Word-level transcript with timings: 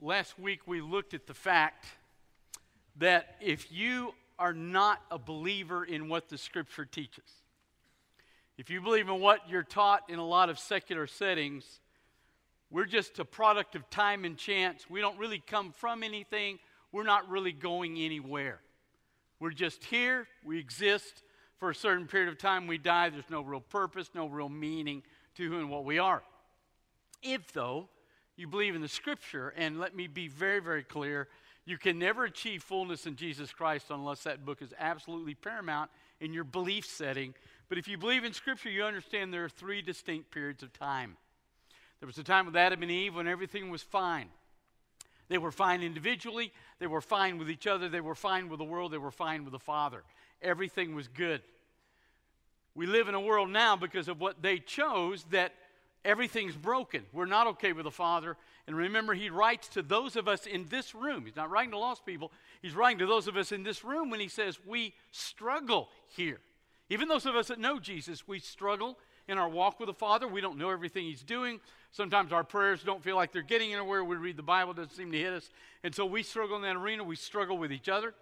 last 0.00 0.38
week 0.38 0.66
we 0.66 0.80
looked 0.80 1.14
at 1.14 1.26
the 1.26 1.34
fact 1.34 1.86
that 2.96 3.36
if 3.40 3.70
you 3.70 4.14
are 4.38 4.52
not 4.52 5.00
a 5.10 5.18
believer 5.18 5.84
in 5.84 6.08
what 6.08 6.28
the 6.28 6.38
Scripture 6.38 6.84
teaches, 6.84 7.30
if 8.56 8.70
you 8.70 8.80
believe 8.80 9.08
in 9.08 9.20
what 9.20 9.48
you're 9.48 9.62
taught 9.62 10.08
in 10.08 10.18
a 10.18 10.26
lot 10.26 10.48
of 10.48 10.58
secular 10.58 11.06
settings, 11.06 11.80
we're 12.70 12.86
just 12.86 13.18
a 13.18 13.24
product 13.24 13.74
of 13.74 13.88
time 13.90 14.24
and 14.24 14.36
chance. 14.36 14.88
We 14.88 15.00
don't 15.00 15.18
really 15.18 15.42
come 15.44 15.72
from 15.72 16.02
anything. 16.02 16.58
We're 16.92 17.04
not 17.04 17.28
really 17.28 17.52
going 17.52 17.98
anywhere. 17.98 18.60
We're 19.38 19.50
just 19.50 19.84
here. 19.84 20.26
We 20.44 20.58
exist 20.58 21.22
for 21.58 21.70
a 21.70 21.74
certain 21.74 22.06
period 22.06 22.28
of 22.28 22.38
time. 22.38 22.66
We 22.66 22.78
die. 22.78 23.10
There's 23.10 23.30
no 23.30 23.42
real 23.42 23.60
purpose, 23.60 24.10
no 24.14 24.26
real 24.26 24.48
meaning 24.48 25.02
to 25.36 25.48
who 25.48 25.58
and 25.58 25.70
what 25.70 25.84
we 25.84 25.98
are. 25.98 26.22
If, 27.22 27.52
though, 27.52 27.88
you 28.40 28.48
believe 28.48 28.74
in 28.74 28.80
the 28.80 28.88
Scripture, 28.88 29.52
and 29.56 29.78
let 29.78 29.94
me 29.94 30.06
be 30.06 30.26
very, 30.26 30.60
very 30.60 30.82
clear, 30.82 31.28
you 31.66 31.78
can 31.78 31.98
never 31.98 32.24
achieve 32.24 32.62
fullness 32.62 33.06
in 33.06 33.14
Jesus 33.14 33.52
Christ 33.52 33.86
unless 33.90 34.22
that 34.24 34.44
book 34.44 34.62
is 34.62 34.74
absolutely 34.78 35.34
paramount 35.34 35.90
in 36.20 36.32
your 36.32 36.44
belief 36.44 36.86
setting. 36.86 37.34
But 37.68 37.78
if 37.78 37.86
you 37.86 37.98
believe 37.98 38.24
in 38.24 38.32
Scripture, 38.32 38.70
you 38.70 38.82
understand 38.82 39.32
there 39.32 39.44
are 39.44 39.48
three 39.48 39.82
distinct 39.82 40.30
periods 40.30 40.62
of 40.62 40.72
time. 40.72 41.16
There 42.00 42.06
was 42.06 42.18
a 42.18 42.24
time 42.24 42.46
with 42.46 42.56
Adam 42.56 42.82
and 42.82 42.90
Eve 42.90 43.14
when 43.14 43.28
everything 43.28 43.70
was 43.70 43.82
fine. 43.82 44.28
They 45.28 45.38
were 45.38 45.52
fine 45.52 45.82
individually, 45.82 46.52
they 46.80 46.88
were 46.88 47.00
fine 47.00 47.38
with 47.38 47.48
each 47.48 47.68
other, 47.68 47.88
they 47.88 48.00
were 48.00 48.16
fine 48.16 48.48
with 48.48 48.58
the 48.58 48.64
world, 48.64 48.90
they 48.90 48.98
were 48.98 49.12
fine 49.12 49.44
with 49.44 49.52
the 49.52 49.60
Father. 49.60 50.02
Everything 50.42 50.94
was 50.94 51.06
good. 51.06 51.42
We 52.74 52.86
live 52.86 53.08
in 53.08 53.14
a 53.14 53.20
world 53.20 53.50
now 53.50 53.76
because 53.76 54.08
of 54.08 54.18
what 54.18 54.42
they 54.42 54.58
chose 54.58 55.24
that 55.30 55.52
everything's 56.04 56.56
broken. 56.56 57.04
We're 57.12 57.26
not 57.26 57.46
okay 57.48 57.72
with 57.72 57.84
the 57.84 57.90
Father. 57.90 58.36
And 58.66 58.76
remember, 58.76 59.14
he 59.14 59.30
writes 59.30 59.68
to 59.68 59.82
those 59.82 60.16
of 60.16 60.28
us 60.28 60.46
in 60.46 60.66
this 60.68 60.94
room. 60.94 61.24
He's 61.24 61.36
not 61.36 61.50
writing 61.50 61.72
to 61.72 61.78
lost 61.78 62.06
people, 62.06 62.32
he's 62.62 62.74
writing 62.74 62.98
to 62.98 63.06
those 63.06 63.28
of 63.28 63.36
us 63.36 63.52
in 63.52 63.62
this 63.62 63.84
room 63.84 64.10
when 64.10 64.20
he 64.20 64.28
says, 64.28 64.58
We 64.64 64.94
struggle 65.10 65.88
here. 66.08 66.40
Even 66.88 67.08
those 67.08 67.26
of 67.26 67.36
us 67.36 67.48
that 67.48 67.60
know 67.60 67.78
Jesus, 67.78 68.26
we 68.26 68.40
struggle 68.40 68.98
in 69.28 69.38
our 69.38 69.48
walk 69.48 69.78
with 69.78 69.86
the 69.86 69.94
Father. 69.94 70.26
We 70.26 70.40
don't 70.40 70.58
know 70.58 70.70
everything 70.70 71.04
he's 71.04 71.22
doing. 71.22 71.60
Sometimes 71.92 72.32
our 72.32 72.42
prayers 72.42 72.82
don't 72.82 73.02
feel 73.02 73.14
like 73.14 73.32
they're 73.32 73.42
getting 73.42 73.72
anywhere. 73.72 74.02
We 74.02 74.16
read 74.16 74.36
the 74.36 74.42
Bible, 74.42 74.74
doesn't 74.74 74.94
seem 74.94 75.12
to 75.12 75.18
hit 75.18 75.32
us. 75.32 75.50
And 75.84 75.94
so 75.94 76.04
we 76.04 76.24
struggle 76.24 76.56
in 76.56 76.62
that 76.62 76.76
arena. 76.76 77.04
We 77.04 77.16
struggle 77.16 77.56
with 77.56 77.72
each 77.72 77.88
other. 77.88 78.12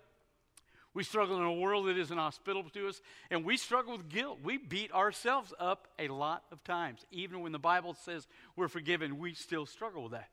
We 0.94 1.04
struggle 1.04 1.36
in 1.36 1.42
a 1.42 1.52
world 1.52 1.86
that 1.86 1.98
isn't 1.98 2.16
hospitable 2.16 2.70
to 2.70 2.88
us, 2.88 3.00
and 3.30 3.44
we 3.44 3.56
struggle 3.56 3.96
with 3.96 4.08
guilt. 4.08 4.38
We 4.42 4.58
beat 4.58 4.92
ourselves 4.92 5.52
up 5.58 5.88
a 5.98 6.08
lot 6.08 6.44
of 6.50 6.64
times. 6.64 7.04
Even 7.12 7.40
when 7.40 7.52
the 7.52 7.58
Bible 7.58 7.94
says 7.94 8.26
we're 8.56 8.68
forgiven, 8.68 9.18
we 9.18 9.34
still 9.34 9.66
struggle 9.66 10.04
with 10.04 10.12
that. 10.12 10.28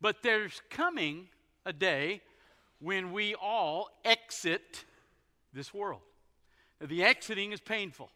But 0.00 0.22
there's 0.22 0.60
coming 0.70 1.28
a 1.64 1.72
day 1.72 2.22
when 2.80 3.12
we 3.12 3.34
all 3.34 3.88
exit 4.04 4.84
this 5.52 5.72
world. 5.72 6.00
Now, 6.80 6.86
the 6.86 7.04
exiting 7.04 7.52
is 7.52 7.60
painful. 7.60 8.10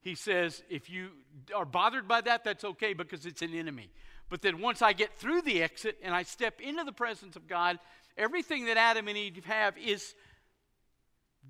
He 0.00 0.14
says, 0.14 0.62
if 0.68 0.90
you 0.90 1.08
are 1.54 1.64
bothered 1.64 2.06
by 2.06 2.20
that, 2.20 2.44
that's 2.44 2.64
okay 2.64 2.92
because 2.92 3.24
it's 3.24 3.40
an 3.40 3.54
enemy. 3.54 3.90
But 4.28 4.42
then 4.42 4.60
once 4.60 4.82
I 4.82 4.92
get 4.92 5.18
through 5.18 5.42
the 5.42 5.62
exit 5.62 5.98
and 6.02 6.14
I 6.14 6.22
step 6.22 6.60
into 6.60 6.84
the 6.84 6.92
presence 6.92 7.36
of 7.36 7.48
God, 7.48 7.78
everything 8.18 8.66
that 8.66 8.76
Adam 8.76 9.08
and 9.08 9.16
Eve 9.16 9.44
have 9.46 9.78
is 9.78 10.14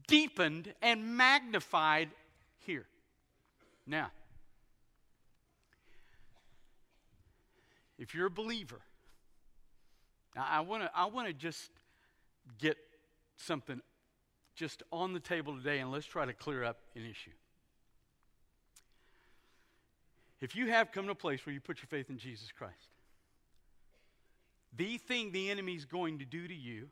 deepened 0.07 0.73
and 0.83 1.17
magnified 1.17 2.11
here. 2.61 2.87
Now, 3.87 4.11
if 7.99 8.15
you're 8.15 8.27
a 8.27 8.31
believer, 8.31 8.81
I 10.37 10.61
want 10.61 10.83
to 10.83 10.91
I 10.95 11.07
want 11.07 11.29
to 11.29 11.33
just 11.33 11.71
get 12.59 12.77
something 13.37 13.81
just 14.55 14.83
on 14.93 15.13
the 15.13 15.21
table 15.21 15.57
today 15.57 15.81
and 15.81 15.91
let's 15.91 16.07
try 16.07 16.25
to 16.25 16.33
clear 16.33 16.65
up 16.65 16.79
an 16.95 17.03
issue. 17.03 17.31
If 20.41 20.55
you 20.55 20.67
have 20.69 20.93
come 20.93 21.07
to 21.07 21.13
a 21.13 21.17
place 21.17 21.45
where 21.47 21.53
you 21.53 21.61
put 21.61 21.79
your 21.79 21.87
faith 21.89 22.11
in 22.11 22.19
Jesus 22.19 22.53
Christ, 22.53 22.91
the 24.77 24.99
thing 24.99 25.33
the 25.33 25.51
enemy's 25.51 25.85
going 25.85 26.19
to 26.19 26.25
do 26.25 26.47
to 26.47 26.55
you 26.55 26.89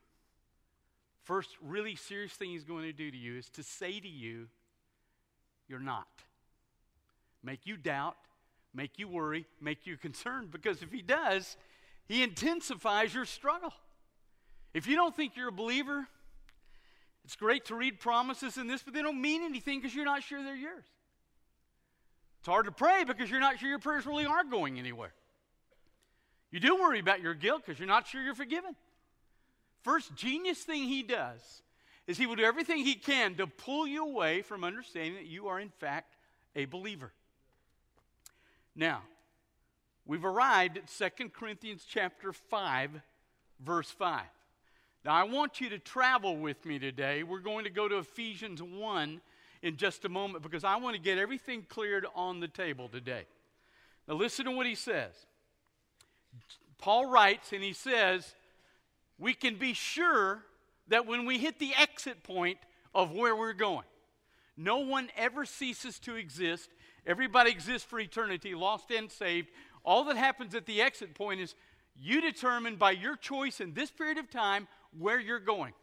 first 1.23 1.49
really 1.61 1.95
serious 1.95 2.31
thing 2.33 2.49
he's 2.49 2.63
going 2.63 2.83
to 2.83 2.93
do 2.93 3.09
to 3.09 3.17
you 3.17 3.37
is 3.37 3.49
to 3.49 3.63
say 3.63 3.99
to 3.99 4.07
you, 4.07 4.47
You're 5.67 5.79
not. 5.79 6.07
Make 7.43 7.65
you 7.65 7.75
doubt, 7.75 8.15
make 8.73 8.97
you 8.97 9.07
worry, 9.07 9.45
make 9.61 9.85
you 9.85 9.97
concerned, 10.07 10.51
because 10.51 10.81
if 10.81 10.91
he 10.91 11.01
does, 11.01 11.57
he 12.07 12.23
intensifies 12.23 13.13
your 13.13 13.25
struggle. 13.25 13.73
If 14.73 14.87
you 14.87 14.95
don't 14.95 15.15
think 15.15 15.35
you're 15.35 15.49
a 15.49 15.53
believer, 15.53 16.07
it's 17.23 17.35
great 17.35 17.65
to 17.65 17.75
read 17.75 17.99
promises 17.99 18.57
in 18.57 18.67
this, 18.67 18.81
but 18.81 18.93
they 18.93 19.01
don't 19.01 19.21
mean 19.21 19.43
anything 19.43 19.79
because 19.79 19.95
you're 19.95 20.05
not 20.05 20.23
sure 20.23 20.43
they're 20.43 20.55
yours. 20.55 20.85
It's 22.39 22.47
hard 22.47 22.65
to 22.65 22.71
pray 22.71 23.05
because 23.05 23.29
you're 23.29 23.39
not 23.39 23.59
sure 23.59 23.69
your 23.69 23.79
prayers 23.79 24.05
really 24.05 24.25
are 24.25 24.43
going 24.43 24.77
anywhere. 24.77 25.13
You 26.51 26.59
do 26.59 26.75
worry 26.75 26.99
about 26.99 27.21
your 27.21 27.33
guilt 27.33 27.63
because 27.65 27.79
you're 27.79 27.87
not 27.87 28.07
sure 28.07 28.21
you're 28.21 28.35
forgiven. 28.35 28.75
First 29.83 30.15
genius 30.15 30.59
thing 30.59 30.83
he 30.83 31.03
does 31.03 31.61
is 32.07 32.17
he 32.17 32.25
will 32.25 32.35
do 32.35 32.43
everything 32.43 32.79
he 32.79 32.95
can 32.95 33.35
to 33.35 33.47
pull 33.47 33.85
you 33.85 34.05
away 34.05 34.41
from 34.41 34.63
understanding 34.63 35.15
that 35.15 35.25
you 35.25 35.47
are, 35.47 35.59
in 35.59 35.69
fact, 35.69 36.15
a 36.55 36.65
believer. 36.65 37.11
Now, 38.75 39.01
we've 40.05 40.25
arrived 40.25 40.77
at 40.77 40.87
2 40.87 41.29
Corinthians 41.29 41.85
chapter 41.87 42.33
5, 42.33 42.91
verse 43.59 43.89
5. 43.89 44.21
Now, 45.05 45.13
I 45.13 45.23
want 45.23 45.59
you 45.59 45.69
to 45.69 45.79
travel 45.79 46.37
with 46.37 46.65
me 46.65 46.79
today. 46.79 47.23
We're 47.23 47.39
going 47.39 47.65
to 47.65 47.69
go 47.69 47.87
to 47.87 47.97
Ephesians 47.97 48.61
1 48.61 49.21
in 49.61 49.77
just 49.77 50.05
a 50.05 50.09
moment 50.09 50.43
because 50.43 50.63
I 50.63 50.77
want 50.77 50.95
to 50.95 51.01
get 51.01 51.17
everything 51.17 51.65
cleared 51.67 52.05
on 52.15 52.39
the 52.39 52.47
table 52.47 52.87
today. 52.87 53.23
Now, 54.07 54.15
listen 54.15 54.45
to 54.45 54.51
what 54.51 54.65
he 54.65 54.75
says. 54.75 55.11
Paul 56.77 57.09
writes, 57.09 57.53
and 57.53 57.63
he 57.63 57.73
says, 57.73 58.33
we 59.17 59.33
can 59.33 59.55
be 59.55 59.73
sure 59.73 60.43
that 60.87 61.05
when 61.05 61.25
we 61.25 61.37
hit 61.37 61.59
the 61.59 61.73
exit 61.77 62.23
point 62.23 62.57
of 62.93 63.11
where 63.11 63.35
we're 63.35 63.53
going, 63.53 63.85
no 64.55 64.79
one 64.79 65.09
ever 65.17 65.45
ceases 65.45 65.99
to 65.99 66.15
exist. 66.15 66.69
Everybody 67.05 67.51
exists 67.51 67.87
for 67.87 67.99
eternity, 67.99 68.53
lost 68.53 68.91
and 68.91 69.11
saved. 69.11 69.49
All 69.83 70.03
that 70.05 70.17
happens 70.17 70.55
at 70.55 70.65
the 70.65 70.81
exit 70.81 71.15
point 71.15 71.41
is 71.41 71.55
you 71.95 72.21
determine 72.21 72.75
by 72.75 72.91
your 72.91 73.15
choice 73.15 73.59
in 73.59 73.73
this 73.73 73.91
period 73.91 74.17
of 74.17 74.29
time 74.29 74.67
where 74.97 75.19
you're 75.19 75.39
going 75.39 75.73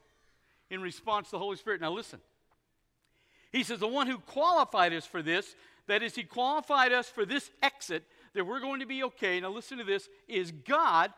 in 0.70 0.80
response 0.80 1.28
to 1.28 1.32
the 1.32 1.38
Holy 1.38 1.56
Spirit. 1.56 1.80
Now, 1.80 1.92
listen. 1.92 2.20
He 3.52 3.64
says, 3.64 3.80
The 3.80 3.88
one 3.88 4.06
who 4.06 4.18
qualified 4.18 4.92
us 4.92 5.06
for 5.06 5.22
this, 5.22 5.54
that 5.88 6.02
is, 6.02 6.14
He 6.14 6.22
qualified 6.22 6.92
us 6.92 7.08
for 7.08 7.26
this 7.26 7.50
exit, 7.62 8.04
that 8.34 8.46
we're 8.46 8.60
going 8.60 8.80
to 8.80 8.86
be 8.86 9.02
okay. 9.04 9.40
Now, 9.40 9.50
listen 9.50 9.78
to 9.78 9.84
this, 9.84 10.08
is 10.28 10.52
God 10.52 11.12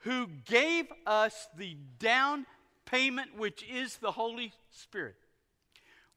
who 0.00 0.26
gave 0.44 0.86
us 1.06 1.48
the 1.56 1.76
down 1.98 2.46
payment, 2.86 3.36
which 3.36 3.64
is 3.70 3.96
the 3.96 4.12
Holy 4.12 4.52
Spirit. 4.70 5.16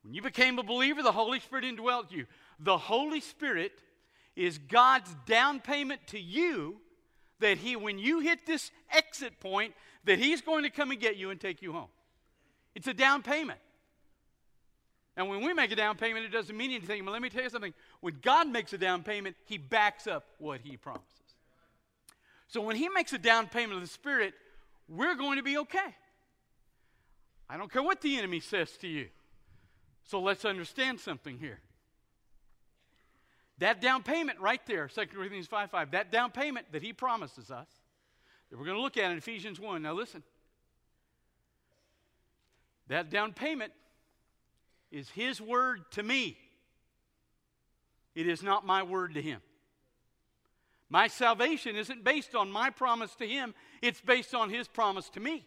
When 0.03 0.13
you 0.13 0.21
became 0.21 0.57
a 0.57 0.63
believer, 0.63 1.03
the 1.03 1.11
Holy 1.11 1.39
Spirit 1.39 1.65
indwelt 1.65 2.11
you. 2.11 2.25
The 2.59 2.77
Holy 2.77 3.21
Spirit 3.21 3.73
is 4.35 4.57
God's 4.57 5.13
down 5.25 5.59
payment 5.59 6.01
to 6.07 6.19
you 6.19 6.77
that 7.39 7.57
he 7.57 7.75
when 7.75 7.99
you 7.99 8.19
hit 8.19 8.45
this 8.45 8.71
exit 8.91 9.39
point 9.39 9.73
that 10.05 10.19
he's 10.19 10.41
going 10.41 10.63
to 10.63 10.69
come 10.69 10.91
and 10.91 10.99
get 10.99 11.17
you 11.17 11.29
and 11.29 11.39
take 11.39 11.61
you 11.61 11.73
home. 11.73 11.89
It's 12.73 12.87
a 12.87 12.93
down 12.93 13.21
payment. 13.21 13.59
And 15.17 15.27
when 15.29 15.43
we 15.43 15.53
make 15.53 15.71
a 15.71 15.75
down 15.75 15.97
payment, 15.97 16.25
it 16.25 16.31
doesn't 16.31 16.55
mean 16.55 16.71
anything. 16.71 17.03
But 17.03 17.11
let 17.11 17.21
me 17.21 17.29
tell 17.29 17.43
you 17.43 17.49
something. 17.49 17.73
When 17.99 18.17
God 18.21 18.47
makes 18.47 18.71
a 18.73 18.77
down 18.77 19.03
payment, 19.03 19.35
he 19.45 19.57
backs 19.57 20.07
up 20.07 20.23
what 20.37 20.61
he 20.61 20.77
promised. 20.77 21.20
So 22.51 22.59
when 22.59 22.75
he 22.75 22.89
makes 22.89 23.13
a 23.13 23.17
down 23.17 23.47
payment 23.47 23.75
of 23.75 23.81
the 23.81 23.87
Spirit, 23.87 24.33
we're 24.89 25.15
going 25.15 25.37
to 25.37 25.43
be 25.43 25.57
okay. 25.59 25.95
I 27.49 27.55
don't 27.55 27.71
care 27.71 27.81
what 27.81 28.01
the 28.01 28.17
enemy 28.17 28.41
says 28.41 28.69
to 28.81 28.89
you. 28.89 29.07
So 30.03 30.19
let's 30.19 30.43
understand 30.43 30.99
something 30.99 31.39
here. 31.39 31.61
That 33.59 33.79
down 33.79 34.03
payment 34.03 34.41
right 34.41 34.59
there, 34.65 34.89
2 34.89 35.05
Corinthians 35.05 35.47
5 35.47 35.71
5, 35.71 35.91
that 35.91 36.11
down 36.11 36.31
payment 36.31 36.65
that 36.73 36.81
he 36.81 36.91
promises 36.91 37.51
us, 37.51 37.69
that 38.49 38.59
we're 38.59 38.65
going 38.65 38.75
to 38.75 38.83
look 38.83 38.97
at 38.97 39.09
in 39.11 39.17
Ephesians 39.17 39.57
1. 39.57 39.81
Now 39.81 39.93
listen. 39.93 40.21
That 42.89 43.09
down 43.09 43.31
payment 43.31 43.71
is 44.91 45.09
his 45.11 45.39
word 45.39 45.89
to 45.91 46.03
me. 46.03 46.37
It 48.13 48.27
is 48.27 48.43
not 48.43 48.65
my 48.65 48.83
word 48.83 49.13
to 49.13 49.21
him. 49.21 49.39
My 50.91 51.07
salvation 51.07 51.77
isn't 51.77 52.03
based 52.03 52.35
on 52.35 52.51
my 52.51 52.69
promise 52.69 53.15
to 53.15 53.25
him, 53.25 53.55
it's 53.81 54.01
based 54.01 54.35
on 54.35 54.49
his 54.49 54.67
promise 54.67 55.07
to 55.11 55.21
me. 55.21 55.45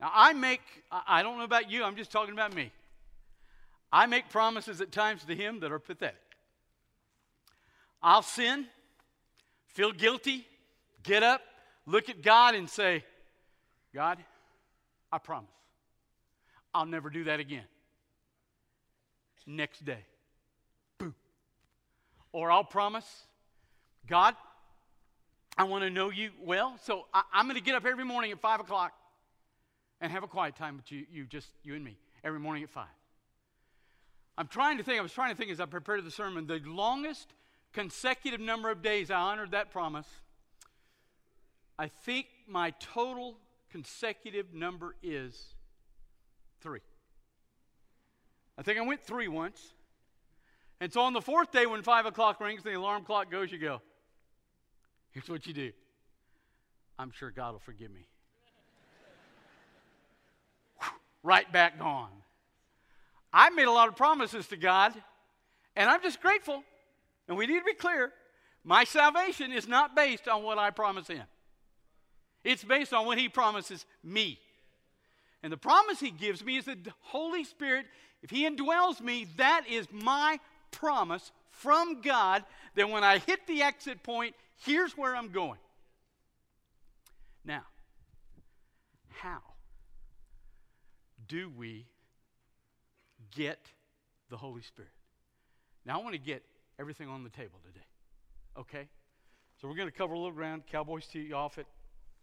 Now, 0.00 0.12
I 0.14 0.32
make, 0.32 0.60
I 0.92 1.24
don't 1.24 1.38
know 1.38 1.44
about 1.44 1.68
you, 1.68 1.82
I'm 1.82 1.96
just 1.96 2.12
talking 2.12 2.32
about 2.32 2.54
me. 2.54 2.70
I 3.92 4.06
make 4.06 4.28
promises 4.28 4.80
at 4.80 4.92
times 4.92 5.24
to 5.24 5.34
him 5.34 5.58
that 5.60 5.72
are 5.72 5.80
pathetic. 5.80 6.14
I'll 8.00 8.22
sin, 8.22 8.66
feel 9.66 9.90
guilty, 9.90 10.46
get 11.02 11.24
up, 11.24 11.42
look 11.84 12.08
at 12.08 12.22
God 12.22 12.54
and 12.54 12.70
say, 12.70 13.04
God, 13.92 14.18
I 15.10 15.18
promise, 15.18 15.50
I'll 16.72 16.86
never 16.86 17.10
do 17.10 17.24
that 17.24 17.40
again. 17.40 17.64
Next 19.48 19.84
day, 19.84 20.04
boom. 20.98 21.16
Or 22.30 22.52
I'll 22.52 22.62
promise, 22.62 23.24
God, 24.08 24.34
I 25.56 25.64
want 25.64 25.84
to 25.84 25.90
know 25.90 26.10
you 26.10 26.30
well, 26.40 26.78
so 26.82 27.06
I, 27.12 27.22
am 27.34 27.46
going 27.46 27.56
to 27.56 27.62
get 27.62 27.74
up 27.74 27.86
every 27.86 28.04
morning 28.04 28.32
at 28.32 28.40
5 28.40 28.60
o'clock 28.60 28.92
and 30.00 30.10
have 30.10 30.22
a 30.22 30.28
quiet 30.28 30.56
time 30.56 30.76
with 30.76 30.90
you, 30.90 31.06
you, 31.12 31.24
just 31.24 31.48
you 31.62 31.74
and 31.74 31.84
me, 31.84 31.96
every 32.24 32.40
morning 32.40 32.62
at 32.62 32.70
5. 32.70 32.86
I'm 34.38 34.48
trying 34.48 34.78
to 34.78 34.84
think, 34.84 34.98
I 34.98 35.02
was 35.02 35.12
trying 35.12 35.30
to 35.30 35.36
think 35.36 35.50
as 35.50 35.60
I 35.60 35.66
prepared 35.66 36.04
the 36.04 36.10
sermon, 36.10 36.46
the 36.46 36.60
longest 36.64 37.34
consecutive 37.72 38.40
number 38.40 38.70
of 38.70 38.82
days 38.82 39.10
I 39.10 39.16
honored 39.16 39.52
that 39.52 39.70
promise. 39.70 40.06
I 41.78 41.88
think 41.88 42.26
my 42.46 42.70
total 42.80 43.36
consecutive 43.70 44.54
number 44.54 44.94
is 45.02 45.54
three. 46.60 46.80
I 48.56 48.62
think 48.62 48.78
I 48.78 48.82
went 48.82 49.02
three 49.02 49.28
once. 49.28 49.74
And 50.80 50.92
so 50.92 51.02
on 51.02 51.12
the 51.12 51.20
fourth 51.20 51.52
day, 51.52 51.66
when 51.66 51.82
five 51.82 52.06
o'clock 52.06 52.40
rings 52.40 52.62
and 52.64 52.74
the 52.74 52.78
alarm 52.78 53.04
clock 53.04 53.30
goes, 53.30 53.52
you 53.52 53.58
go, 53.58 53.80
here's 55.12 55.28
what 55.28 55.46
you 55.46 55.54
do. 55.54 55.72
I'm 56.98 57.10
sure 57.10 57.30
God 57.30 57.52
will 57.52 57.60
forgive 57.60 57.90
me. 57.90 58.06
right 61.22 61.50
back 61.52 61.78
gone. 61.78 62.10
I 63.32 63.50
made 63.50 63.66
a 63.66 63.72
lot 63.72 63.88
of 63.88 63.96
promises 63.96 64.46
to 64.48 64.56
God, 64.56 64.92
and 65.74 65.88
I'm 65.88 66.02
just 66.02 66.20
grateful. 66.20 66.62
And 67.28 67.36
we 67.36 67.46
need 67.46 67.60
to 67.60 67.64
be 67.64 67.74
clear 67.74 68.12
my 68.64 68.84
salvation 68.84 69.52
is 69.52 69.66
not 69.66 69.96
based 69.96 70.28
on 70.28 70.42
what 70.42 70.58
I 70.58 70.70
promise 70.70 71.08
Him, 71.08 71.24
it's 72.44 72.64
based 72.64 72.92
on 72.92 73.06
what 73.06 73.18
He 73.18 73.28
promises 73.28 73.86
me. 74.02 74.38
And 75.42 75.52
the 75.52 75.56
promise 75.56 75.98
He 75.98 76.10
gives 76.10 76.44
me 76.44 76.58
is 76.58 76.66
that 76.66 76.84
the 76.84 76.92
Holy 77.00 77.44
Spirit, 77.44 77.86
if 78.22 78.30
He 78.30 78.48
indwells 78.48 79.00
me, 79.00 79.26
that 79.36 79.64
is 79.68 79.88
my 79.90 80.38
promise 80.70 81.32
from 81.52 82.00
God 82.00 82.44
that 82.74 82.90
when 82.90 83.04
I 83.04 83.18
hit 83.18 83.46
the 83.46 83.62
exit 83.62 84.02
point, 84.02 84.34
here's 84.64 84.96
where 84.96 85.14
I'm 85.14 85.30
going. 85.30 85.58
Now, 87.44 87.62
how 89.08 89.40
do 91.28 91.50
we 91.56 91.86
get 93.34 93.58
the 94.30 94.36
Holy 94.36 94.62
Spirit. 94.62 94.90
Now, 95.84 95.98
I 95.98 96.02
want 96.02 96.14
to 96.14 96.20
get 96.20 96.42
everything 96.78 97.08
on 97.08 97.24
the 97.24 97.30
table 97.30 97.58
today. 97.66 97.84
Okay? 98.58 98.88
So 99.60 99.68
we're 99.68 99.76
going 99.76 99.88
to 99.88 99.96
cover 99.96 100.14
a 100.14 100.18
little 100.18 100.32
ground. 100.32 100.62
Cowboys 100.70 101.06
tee 101.06 101.32
off 101.32 101.58
at 101.58 101.66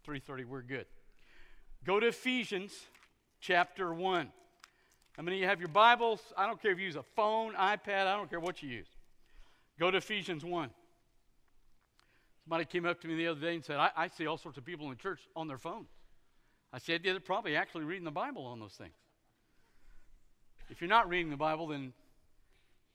3:30. 0.06 0.44
We're 0.44 0.62
good. 0.62 0.86
Go 1.84 2.00
to 2.00 2.08
Ephesians 2.08 2.72
chapter 3.40 3.92
1. 3.94 4.32
How 5.16 5.22
many 5.22 5.36
of 5.36 5.40
you 5.40 5.46
have 5.48 5.60
your 5.60 5.68
Bibles? 5.68 6.20
I 6.36 6.46
don't 6.46 6.60
care 6.60 6.72
if 6.72 6.78
you 6.78 6.86
use 6.86 6.96
a 6.96 7.02
phone, 7.02 7.54
iPad, 7.54 8.06
I 8.06 8.16
don't 8.16 8.30
care 8.30 8.40
what 8.40 8.62
you 8.62 8.68
use. 8.68 8.88
Go 9.80 9.90
to 9.90 9.96
Ephesians 9.96 10.44
1. 10.44 10.70
Somebody 12.44 12.66
came 12.66 12.84
up 12.84 13.00
to 13.00 13.08
me 13.08 13.16
the 13.16 13.28
other 13.28 13.40
day 13.40 13.54
and 13.54 13.64
said, 13.64 13.78
I, 13.78 13.90
I 13.96 14.08
see 14.08 14.26
all 14.26 14.36
sorts 14.36 14.58
of 14.58 14.64
people 14.66 14.90
in 14.90 14.96
church 14.98 15.20
on 15.34 15.48
their 15.48 15.56
phones. 15.56 15.88
I 16.70 16.78
said, 16.78 17.00
yeah, 17.02 17.12
they're 17.12 17.20
probably 17.20 17.56
actually 17.56 17.84
reading 17.84 18.04
the 18.04 18.10
Bible 18.10 18.44
on 18.44 18.60
those 18.60 18.74
things. 18.74 18.92
If 20.68 20.82
you're 20.82 20.90
not 20.90 21.08
reading 21.08 21.30
the 21.30 21.38
Bible, 21.38 21.66
then 21.66 21.94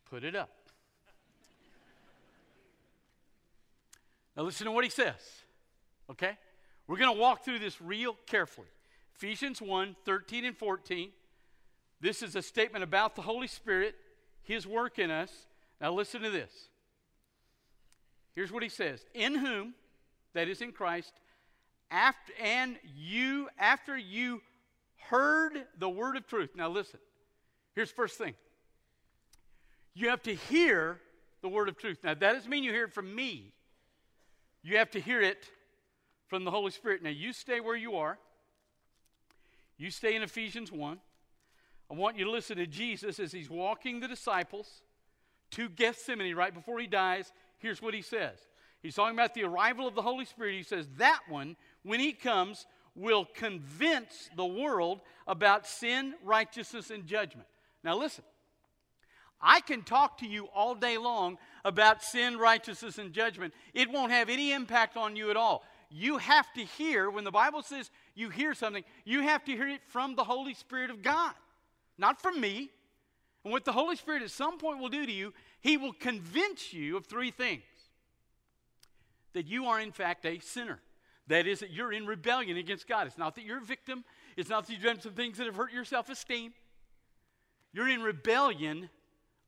put 0.07 0.23
it 0.23 0.35
up. 0.35 0.51
Now, 4.37 4.43
listen 4.43 4.65
to 4.65 4.71
what 4.71 4.83
he 4.83 4.89
says, 4.91 5.15
okay? 6.11 6.37
We're 6.87 6.97
going 6.97 7.15
to 7.15 7.19
walk 7.19 7.43
through 7.43 7.59
this 7.59 7.81
real 7.81 8.15
carefully. 8.27 8.67
Ephesians 9.15 9.59
1 9.59 9.95
13 10.05 10.45
and 10.45 10.55
14. 10.55 11.09
This 11.99 12.21
is 12.21 12.35
a 12.35 12.43
statement 12.43 12.83
about 12.83 13.15
the 13.15 13.23
Holy 13.23 13.47
Spirit, 13.47 13.95
his 14.43 14.67
work 14.67 14.99
in 14.99 15.09
us. 15.09 15.31
Now, 15.81 15.91
listen 15.91 16.21
to 16.21 16.29
this. 16.29 16.69
Here's 18.35 18.51
what 18.51 18.63
he 18.63 18.69
says 18.69 19.05
In 19.13 19.35
whom, 19.35 19.73
that 20.33 20.47
is 20.47 20.61
in 20.61 20.71
Christ, 20.71 21.13
after, 21.89 22.33
and 22.43 22.77
you, 22.95 23.49
after 23.57 23.97
you 23.97 24.41
heard 25.09 25.53
the 25.77 25.89
word 25.89 26.17
of 26.17 26.27
truth. 26.27 26.51
Now, 26.55 26.69
listen. 26.69 26.99
Here's 27.73 27.89
the 27.89 27.95
first 27.95 28.17
thing 28.17 28.33
you 29.93 30.09
have 30.09 30.23
to 30.23 30.35
hear 30.35 30.99
the 31.41 31.49
word 31.49 31.69
of 31.69 31.77
truth. 31.77 31.99
Now, 32.03 32.13
that 32.13 32.33
doesn't 32.33 32.49
mean 32.49 32.63
you 32.63 32.71
hear 32.71 32.85
it 32.85 32.93
from 32.93 33.13
me, 33.13 33.53
you 34.63 34.77
have 34.77 34.91
to 34.91 34.99
hear 34.99 35.21
it 35.21 35.49
from 36.27 36.43
the 36.43 36.51
Holy 36.51 36.71
Spirit. 36.71 37.03
Now, 37.03 37.09
you 37.09 37.33
stay 37.33 37.59
where 37.59 37.75
you 37.75 37.95
are, 37.95 38.17
you 39.77 39.91
stay 39.91 40.15
in 40.15 40.23
Ephesians 40.23 40.71
1. 40.71 40.99
I 41.87 41.93
want 41.93 42.17
you 42.17 42.25
to 42.25 42.31
listen 42.31 42.57
to 42.57 42.65
Jesus 42.65 43.19
as 43.19 43.31
he's 43.31 43.49
walking 43.49 43.99
the 43.99 44.07
disciples 44.07 44.81
to 45.51 45.69
Gethsemane 45.69 46.35
right 46.35 46.53
before 46.53 46.79
he 46.79 46.87
dies. 46.87 47.31
Here's 47.59 47.81
what 47.81 47.93
he 47.93 48.01
says. 48.01 48.37
He's 48.81 48.95
talking 48.95 49.15
about 49.15 49.33
the 49.33 49.43
arrival 49.43 49.87
of 49.87 49.95
the 49.95 50.01
Holy 50.01 50.25
Spirit. 50.25 50.55
He 50.55 50.63
says, 50.63 50.87
That 50.97 51.21
one, 51.27 51.55
when 51.83 51.99
he 51.99 52.13
comes, 52.13 52.65
will 52.95 53.25
convince 53.25 54.29
the 54.35 54.45
world 54.45 55.01
about 55.27 55.67
sin, 55.67 56.13
righteousness, 56.23 56.91
and 56.91 57.05
judgment. 57.05 57.47
Now, 57.83 57.97
listen. 57.97 58.23
I 59.41 59.59
can 59.59 59.83
talk 59.83 60.19
to 60.19 60.27
you 60.27 60.47
all 60.55 60.75
day 60.75 60.97
long 60.97 61.37
about 61.63 62.01
sin, 62.01 62.37
righteousness, 62.37 62.97
and 62.97 63.11
judgment. 63.13 63.53
It 63.73 63.91
won't 63.91 64.11
have 64.11 64.29
any 64.29 64.51
impact 64.51 64.97
on 64.97 65.15
you 65.15 65.29
at 65.29 65.37
all. 65.37 65.63
You 65.89 66.17
have 66.17 66.51
to 66.53 66.61
hear, 66.61 67.09
when 67.09 67.23
the 67.23 67.31
Bible 67.31 67.61
says 67.61 67.91
you 68.15 68.29
hear 68.29 68.53
something, 68.53 68.83
you 69.03 69.21
have 69.21 69.43
to 69.45 69.51
hear 69.51 69.67
it 69.67 69.81
from 69.87 70.15
the 70.15 70.23
Holy 70.23 70.53
Spirit 70.53 70.89
of 70.89 71.03
God, 71.03 71.33
not 71.97 72.21
from 72.21 72.39
me. 72.39 72.69
And 73.43 73.51
what 73.51 73.65
the 73.65 73.71
Holy 73.71 73.95
Spirit 73.95 74.23
at 74.23 74.31
some 74.31 74.57
point 74.57 74.79
will 74.79 74.89
do 74.89 75.05
to 75.05 75.11
you, 75.11 75.31
He 75.65 75.77
will 75.77 75.93
convince 75.93 76.73
you 76.73 76.95
of 76.95 77.07
three 77.07 77.31
things 77.31 77.63
that 79.33 79.47
you 79.47 79.65
are, 79.65 79.79
in 79.79 79.91
fact, 79.91 80.23
a 80.23 80.37
sinner. 80.37 80.79
That 81.25 81.47
is, 81.47 81.61
that 81.61 81.71
you're 81.71 81.91
in 81.91 82.05
rebellion 82.05 82.55
against 82.55 82.87
God. 82.87 83.07
It's 83.07 83.17
not 83.17 83.33
that 83.33 83.45
you're 83.45 83.57
a 83.57 83.65
victim, 83.65 84.03
it's 84.37 84.47
not 84.47 84.67
that 84.67 84.73
you've 84.73 84.83
done 84.83 85.01
some 85.01 85.13
things 85.13 85.39
that 85.39 85.47
have 85.47 85.55
hurt 85.55 85.73
your 85.73 85.83
self 85.83 86.07
esteem. 86.07 86.53
You're 87.73 87.89
in 87.89 88.03
rebellion 88.03 88.91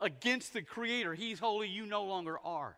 against 0.02 0.54
the 0.54 0.64
Creator. 0.64 1.14
He's 1.14 1.38
holy, 1.38 1.68
you 1.68 1.86
no 1.86 2.04
longer 2.04 2.40
are. 2.44 2.78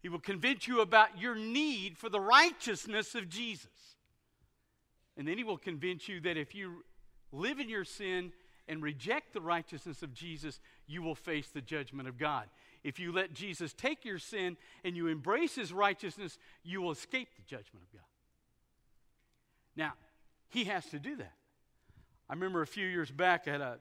He 0.00 0.08
will 0.08 0.20
convince 0.20 0.68
you 0.68 0.80
about 0.80 1.18
your 1.18 1.34
need 1.34 1.98
for 1.98 2.08
the 2.08 2.20
righteousness 2.20 3.16
of 3.16 3.28
Jesus. 3.28 3.96
And 5.16 5.26
then 5.26 5.38
he 5.38 5.42
will 5.42 5.58
convince 5.58 6.08
you 6.08 6.20
that 6.20 6.36
if 6.36 6.54
you 6.54 6.84
live 7.32 7.58
in 7.58 7.68
your 7.68 7.84
sin 7.84 8.32
and 8.68 8.82
reject 8.82 9.32
the 9.32 9.40
righteousness 9.40 10.02
of 10.02 10.14
Jesus, 10.14 10.60
you 10.86 11.02
will 11.02 11.14
face 11.14 11.48
the 11.48 11.60
judgment 11.60 12.08
of 12.08 12.18
God. 12.18 12.48
If 12.84 12.98
you 12.98 13.12
let 13.12 13.32
Jesus 13.32 13.72
take 13.72 14.04
your 14.04 14.18
sin 14.18 14.56
and 14.84 14.96
you 14.96 15.08
embrace 15.08 15.54
his 15.54 15.72
righteousness, 15.72 16.38
you 16.64 16.82
will 16.82 16.90
escape 16.90 17.28
the 17.36 17.42
judgment 17.42 17.84
of 17.84 17.92
God. 17.92 18.06
Now, 19.76 19.92
he 20.48 20.64
has 20.64 20.84
to 20.86 20.98
do 20.98 21.16
that. 21.16 21.32
I 22.28 22.34
remember 22.34 22.62
a 22.62 22.66
few 22.66 22.86
years 22.86 23.10
back, 23.10 23.46
I 23.46 23.52
had 23.52 23.60
a 23.60 23.78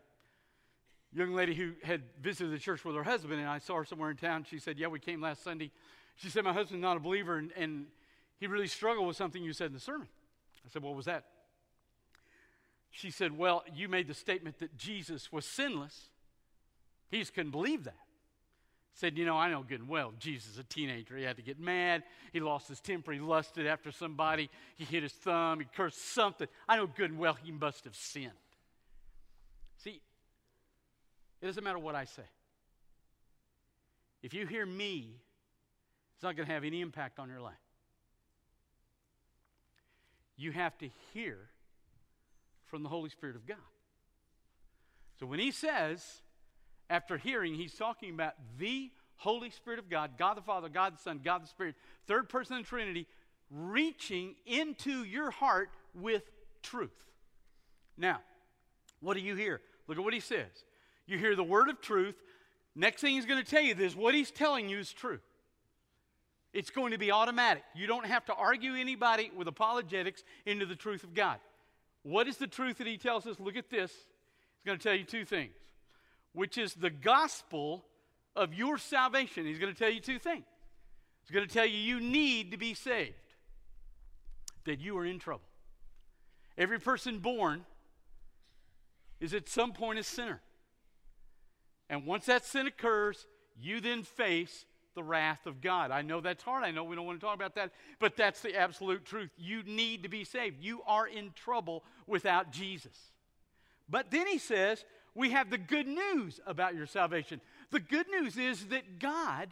young 1.13 1.33
lady 1.33 1.53
who 1.53 1.73
had 1.83 2.01
visited 2.21 2.53
the 2.53 2.59
church 2.59 2.85
with 2.85 2.95
her 2.95 3.03
husband, 3.03 3.39
and 3.39 3.49
I 3.49 3.59
saw 3.59 3.77
her 3.77 3.85
somewhere 3.85 4.11
in 4.11 4.17
town. 4.17 4.45
She 4.49 4.59
said, 4.59 4.77
Yeah, 4.77 4.87
we 4.87 4.99
came 4.99 5.21
last 5.21 5.43
Sunday. 5.43 5.71
She 6.15 6.29
said, 6.29 6.43
My 6.43 6.53
husband's 6.53 6.81
not 6.81 6.97
a 6.97 6.99
believer, 6.99 7.37
and, 7.37 7.51
and 7.57 7.87
he 8.39 8.47
really 8.47 8.67
struggled 8.67 9.07
with 9.07 9.17
something 9.17 9.43
you 9.43 9.53
said 9.53 9.67
in 9.67 9.73
the 9.73 9.79
sermon. 9.79 10.07
I 10.65 10.69
said, 10.69 10.81
What 10.81 10.95
was 10.95 11.05
that? 11.05 11.25
She 12.91 13.09
said, 13.09 13.37
Well, 13.37 13.63
you 13.73 13.87
made 13.87 14.07
the 14.07 14.13
statement 14.13 14.59
that 14.59 14.77
Jesus 14.77 15.31
was 15.31 15.45
sinless. 15.45 16.09
He 17.09 17.19
just 17.19 17.33
couldn't 17.33 17.51
believe 17.51 17.85
that. 17.85 17.95
Said, 18.93 19.17
You 19.17 19.25
know, 19.25 19.37
I 19.37 19.49
know 19.49 19.63
good 19.63 19.79
and 19.79 19.89
well, 19.89 20.13
Jesus, 20.19 20.57
a 20.59 20.63
teenager, 20.63 21.17
he 21.17 21.23
had 21.23 21.37
to 21.37 21.41
get 21.41 21.59
mad. 21.59 22.03
He 22.33 22.41
lost 22.41 22.67
his 22.67 22.81
temper. 22.81 23.13
He 23.13 23.19
lusted 23.19 23.65
after 23.65 23.91
somebody. 23.91 24.49
He 24.75 24.83
hit 24.83 25.03
his 25.03 25.13
thumb. 25.13 25.59
He 25.59 25.65
cursed 25.75 26.13
something. 26.13 26.47
I 26.67 26.75
know 26.75 26.85
good 26.85 27.11
and 27.11 27.19
well 27.19 27.37
he 27.41 27.51
must 27.51 27.85
have 27.85 27.95
sinned. 27.95 28.31
See, 29.77 30.01
it 31.41 31.45
doesn't 31.45 31.63
matter 31.63 31.79
what 31.79 31.95
I 31.95 32.05
say. 32.05 32.23
If 34.21 34.33
you 34.33 34.45
hear 34.45 34.65
me, 34.65 35.15
it's 36.13 36.23
not 36.23 36.35
going 36.35 36.47
to 36.47 36.53
have 36.53 36.63
any 36.63 36.81
impact 36.81 37.17
on 37.17 37.29
your 37.29 37.39
life. 37.39 37.55
You 40.37 40.51
have 40.51 40.77
to 40.79 40.89
hear 41.13 41.37
from 42.71 42.81
the 42.81 42.89
Holy 42.89 43.09
Spirit 43.09 43.35
of 43.35 43.45
God. 43.45 43.57
So 45.19 45.27
when 45.27 45.39
he 45.39 45.51
says, 45.51 46.03
after 46.89 47.17
hearing, 47.17 47.53
he's 47.53 47.75
talking 47.75 48.11
about 48.11 48.33
the 48.57 48.89
Holy 49.17 49.51
Spirit 49.51 49.77
of 49.77 49.89
God, 49.89 50.11
God 50.17 50.35
the 50.35 50.41
Father, 50.41 50.69
God 50.69 50.95
the 50.95 51.01
Son, 51.01 51.19
God 51.23 51.43
the 51.43 51.47
Spirit, 51.47 51.75
third 52.07 52.27
person 52.29 52.55
of 52.55 52.63
the 52.63 52.67
Trinity, 52.67 53.05
reaching 53.51 54.33
into 54.47 55.03
your 55.03 55.29
heart 55.29 55.69
with 55.93 56.23
truth. 56.63 56.89
Now, 57.97 58.21
what 59.01 59.15
do 59.15 59.19
you 59.19 59.35
hear? 59.35 59.61
Look 59.87 59.97
at 59.97 60.03
what 60.03 60.13
he 60.13 60.21
says. 60.21 60.49
You 61.05 61.17
hear 61.19 61.35
the 61.35 61.43
word 61.43 61.69
of 61.69 61.81
truth. 61.81 62.15
Next 62.73 63.01
thing 63.01 63.15
he's 63.15 63.25
going 63.25 63.43
to 63.43 63.49
tell 63.49 63.61
you 63.61 63.75
is 63.75 63.95
what 63.95 64.15
he's 64.15 64.31
telling 64.31 64.69
you 64.69 64.79
is 64.79 64.91
true. 64.91 65.19
It's 66.53 66.69
going 66.69 66.91
to 66.91 66.97
be 66.97 67.11
automatic. 67.11 67.63
You 67.75 67.85
don't 67.85 68.05
have 68.05 68.25
to 68.25 68.33
argue 68.33 68.75
anybody 68.75 69.29
with 69.35 69.47
apologetics 69.47 70.23
into 70.45 70.65
the 70.65 70.75
truth 70.75 71.03
of 71.03 71.13
God. 71.13 71.37
What 72.03 72.27
is 72.27 72.37
the 72.37 72.47
truth 72.47 72.77
that 72.79 72.87
he 72.87 72.97
tells 72.97 73.27
us? 73.27 73.39
Look 73.39 73.55
at 73.55 73.69
this. 73.69 73.91
He's 73.91 74.65
going 74.65 74.77
to 74.77 74.83
tell 74.83 74.95
you 74.95 75.03
two 75.03 75.25
things, 75.25 75.53
which 76.33 76.57
is 76.57 76.73
the 76.73 76.89
gospel 76.89 77.85
of 78.35 78.53
your 78.53 78.77
salvation. 78.77 79.45
He's 79.45 79.59
going 79.59 79.73
to 79.73 79.77
tell 79.77 79.91
you 79.91 79.99
two 79.99 80.19
things. 80.19 80.45
He's 81.23 81.33
going 81.33 81.47
to 81.47 81.53
tell 81.53 81.65
you 81.65 81.77
you 81.77 81.99
need 81.99 82.51
to 82.51 82.57
be 82.57 82.73
saved, 82.73 83.13
that 84.65 84.79
you 84.79 84.97
are 84.97 85.05
in 85.05 85.19
trouble. 85.19 85.43
Every 86.57 86.79
person 86.79 87.19
born 87.19 87.65
is 89.19 89.33
at 89.33 89.47
some 89.47 89.71
point 89.71 89.99
a 89.99 90.03
sinner. 90.03 90.41
And 91.89 92.05
once 92.05 92.25
that 92.25 92.45
sin 92.45 92.67
occurs, 92.67 93.27
you 93.59 93.81
then 93.81 94.03
face 94.03 94.65
the 94.95 95.03
wrath 95.03 95.45
of 95.45 95.61
God. 95.61 95.91
I 95.91 96.01
know 96.01 96.21
that's 96.21 96.43
hard. 96.43 96.63
I 96.63 96.71
know 96.71 96.83
we 96.83 96.95
don't 96.95 97.05
want 97.05 97.19
to 97.19 97.25
talk 97.25 97.35
about 97.35 97.55
that, 97.55 97.71
but 97.99 98.17
that's 98.17 98.41
the 98.41 98.55
absolute 98.55 99.05
truth. 99.05 99.29
You 99.37 99.63
need 99.63 100.03
to 100.03 100.09
be 100.09 100.23
saved. 100.23 100.57
You 100.61 100.81
are 100.85 101.07
in 101.07 101.31
trouble 101.35 101.83
without 102.07 102.51
Jesus. 102.51 102.97
But 103.89 104.11
then 104.11 104.27
he 104.27 104.37
says, 104.37 104.83
we 105.13 105.31
have 105.31 105.49
the 105.49 105.57
good 105.57 105.87
news 105.87 106.39
about 106.45 106.75
your 106.75 106.85
salvation. 106.85 107.41
The 107.71 107.79
good 107.79 108.07
news 108.09 108.37
is 108.37 108.67
that 108.67 108.99
God 108.99 109.49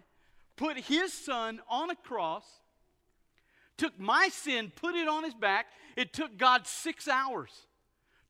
put 0.55 0.77
his 0.77 1.13
son 1.13 1.59
on 1.69 1.89
a 1.89 1.95
cross, 1.95 2.45
took 3.77 3.99
my 3.99 4.29
sin, 4.29 4.71
put 4.75 4.95
it 4.95 5.07
on 5.07 5.23
his 5.23 5.33
back. 5.33 5.67
It 5.95 6.13
took 6.13 6.37
God 6.37 6.67
six 6.67 7.07
hours 7.07 7.51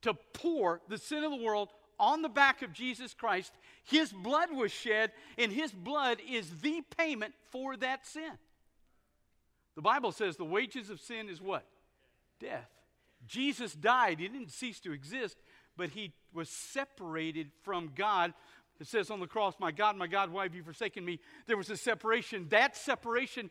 to 0.01 0.13
pour 0.33 0.81
the 0.87 0.97
sin 0.97 1.23
of 1.23 1.31
the 1.31 1.43
world 1.43 1.69
on 2.00 2.22
the 2.22 2.29
back 2.29 2.62
of 2.62 2.74
Jesus 2.74 3.13
Christ. 3.13 3.51
His 3.84 4.12
blood 4.12 4.50
was 4.51 4.72
shed, 4.72 5.12
and 5.38 5.51
his 5.51 5.72
blood 5.72 6.20
is 6.29 6.50
the 6.62 6.82
payment 6.98 7.34
for 7.51 7.75
that 7.77 8.06
sin. 8.06 8.32
The 9.75 9.82
Bible 9.82 10.12
says 10.12 10.36
the 10.36 10.46
wages 10.46 10.89
of 10.89 11.00
sin 11.00 11.29
is 11.29 11.41
what? 11.41 11.65
Death. 12.39 12.70
Jesus 13.27 13.74
died. 13.74 14.20
He 14.20 14.27
didn't 14.27 14.51
cease 14.51 14.79
to 14.82 14.91
exist, 14.91 15.38
but 15.77 15.89
he 15.89 16.13
was 16.34 16.50
separated 16.50 17.51
from 17.63 17.91
God. 17.96 18.34
It 18.79 18.88
says 18.88 19.12
on 19.12 19.20
the 19.20 19.27
cross, 19.27 19.56
My 19.60 19.72
God, 19.72 19.98
my 19.98 20.08
God, 20.08 20.32
why 20.32 20.44
have 20.44 20.56
you 20.56 20.63
forsaken 20.63 21.03
me? 21.03 21.20
There 21.48 21.58
was 21.58 21.70
a 21.70 21.77
separation. 21.77 22.48
That 22.50 22.77
separation 22.77 23.50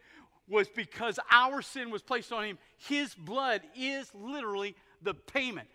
was 0.49 0.69
because 0.69 1.19
our 1.31 1.61
sin 1.61 1.90
was 1.90 2.02
placed 2.02 2.33
on 2.33 2.45
him. 2.45 2.59
His 2.76 3.14
blood 3.14 3.61
is 3.76 4.11
literally 4.14 4.75
the 5.02 5.14
payment. 5.14 5.69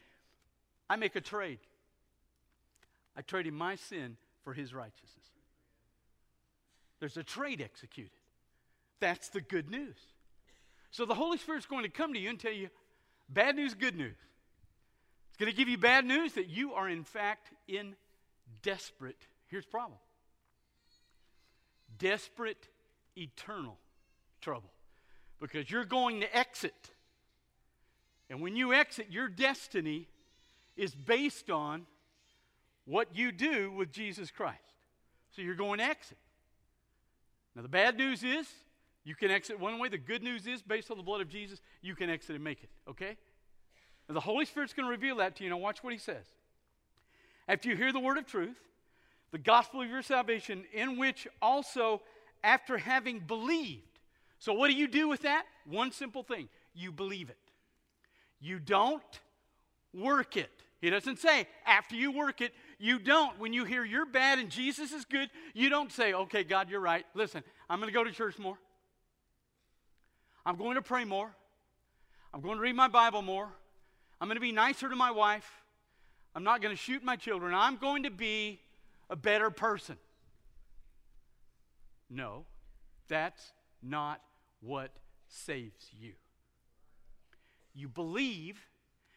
I 0.89 0.95
make 0.95 1.15
a 1.15 1.21
trade. 1.21 1.59
I 3.15 3.21
traded 3.21 3.53
my 3.53 3.75
sin 3.75 4.17
for 4.43 4.53
his 4.53 4.73
righteousness. 4.73 5.09
There's 6.99 7.17
a 7.17 7.23
trade 7.23 7.61
executed. 7.61 8.11
That's 8.99 9.29
the 9.29 9.41
good 9.41 9.69
news. 9.69 9.97
So 10.91 11.05
the 11.05 11.15
Holy 11.15 11.37
Spirit's 11.37 11.65
going 11.65 11.83
to 11.83 11.89
come 11.89 12.13
to 12.13 12.19
you 12.19 12.29
and 12.29 12.39
tell 12.39 12.53
you 12.53 12.69
bad 13.29 13.55
news, 13.55 13.73
good 13.73 13.95
news. 13.95 14.15
It's 15.29 15.37
going 15.37 15.51
to 15.51 15.57
give 15.57 15.67
you 15.67 15.77
bad 15.77 16.05
news 16.05 16.33
that 16.33 16.49
you 16.49 16.73
are, 16.73 16.87
in 16.87 17.03
fact, 17.03 17.49
in 17.67 17.95
desperate, 18.61 19.27
here's 19.47 19.65
the 19.65 19.71
problem 19.71 19.97
desperate, 21.99 22.67
eternal 23.17 23.77
trouble. 24.41 24.71
Because 25.39 25.69
you're 25.69 25.85
going 25.85 26.21
to 26.21 26.37
exit. 26.37 26.91
And 28.29 28.41
when 28.41 28.55
you 28.55 28.73
exit, 28.73 29.07
your 29.09 29.27
destiny 29.27 30.07
is 30.75 30.95
based 30.95 31.49
on 31.49 31.85
what 32.85 33.15
you 33.15 33.31
do 33.31 33.71
with 33.71 33.91
Jesus 33.91 34.31
Christ. 34.31 34.59
So 35.35 35.41
you're 35.41 35.55
going 35.55 35.79
to 35.79 35.85
exit. 35.85 36.17
Now, 37.55 37.61
the 37.61 37.67
bad 37.67 37.97
news 37.97 38.23
is 38.23 38.47
you 39.03 39.15
can 39.15 39.31
exit 39.31 39.59
one 39.59 39.79
way. 39.79 39.89
The 39.89 39.97
good 39.97 40.23
news 40.23 40.47
is, 40.47 40.61
based 40.61 40.91
on 40.91 40.97
the 40.97 41.03
blood 41.03 41.21
of 41.21 41.29
Jesus, 41.29 41.61
you 41.81 41.95
can 41.95 42.09
exit 42.09 42.35
and 42.35 42.43
make 42.43 42.63
it, 42.63 42.69
okay? 42.89 43.17
Now, 44.07 44.15
the 44.15 44.21
Holy 44.21 44.45
Spirit's 44.45 44.73
going 44.73 44.85
to 44.85 44.91
reveal 44.91 45.17
that 45.17 45.35
to 45.37 45.43
you. 45.43 45.49
Now, 45.49 45.57
watch 45.57 45.83
what 45.83 45.93
he 45.93 45.99
says. 45.99 46.25
After 47.47 47.69
you 47.69 47.75
hear 47.75 47.91
the 47.91 47.99
word 47.99 48.17
of 48.17 48.25
truth, 48.25 48.57
the 49.31 49.37
gospel 49.37 49.81
of 49.81 49.89
your 49.89 50.01
salvation, 50.01 50.63
in 50.73 50.97
which 50.97 51.27
also, 51.41 52.01
after 52.43 52.77
having 52.77 53.19
believed, 53.19 53.99
so 54.39 54.53
what 54.53 54.69
do 54.69 54.73
you 54.73 54.87
do 54.87 55.07
with 55.07 55.21
that? 55.21 55.45
One 55.65 55.91
simple 55.91 56.23
thing 56.23 56.49
you 56.73 56.91
believe 56.91 57.29
it. 57.29 57.37
You 58.39 58.59
don't 58.59 59.01
work 59.93 60.37
it. 60.37 60.51
He 60.81 60.89
doesn't 60.89 61.19
say 61.19 61.47
after 61.65 61.95
you 61.95 62.11
work 62.11 62.41
it, 62.41 62.53
you 62.83 62.99
don't. 62.99 63.39
When 63.39 63.53
you 63.53 63.63
hear 63.63 63.85
you're 63.85 64.05
bad 64.05 64.39
and 64.39 64.49
Jesus 64.49 64.91
is 64.91 65.05
good, 65.05 65.29
you 65.53 65.69
don't 65.69 65.89
say, 65.89 66.11
okay, 66.13 66.43
God, 66.43 66.69
you're 66.69 66.81
right. 66.81 67.05
Listen, 67.13 67.41
I'm 67.69 67.79
going 67.79 67.87
to 67.87 67.93
go 67.93 68.03
to 68.03 68.11
church 68.11 68.37
more. 68.37 68.57
I'm 70.45 70.57
going 70.57 70.75
to 70.75 70.81
pray 70.81 71.05
more. 71.05 71.33
I'm 72.33 72.41
going 72.41 72.57
to 72.57 72.61
read 72.61 72.75
my 72.75 72.89
Bible 72.89 73.21
more. 73.21 73.47
I'm 74.19 74.27
going 74.27 74.35
to 74.35 74.41
be 74.41 74.51
nicer 74.51 74.89
to 74.89 74.97
my 74.97 75.11
wife. 75.11 75.49
I'm 76.35 76.43
not 76.43 76.61
going 76.61 76.75
to 76.75 76.81
shoot 76.81 77.01
my 77.05 77.15
children. 77.15 77.53
I'm 77.53 77.77
going 77.77 78.03
to 78.03 78.11
be 78.11 78.59
a 79.09 79.15
better 79.15 79.49
person. 79.49 79.95
No, 82.09 82.43
that's 83.07 83.53
not 83.81 84.19
what 84.59 84.91
saves 85.29 85.87
you. 85.97 86.11
You 87.73 87.87
believe 87.87 88.59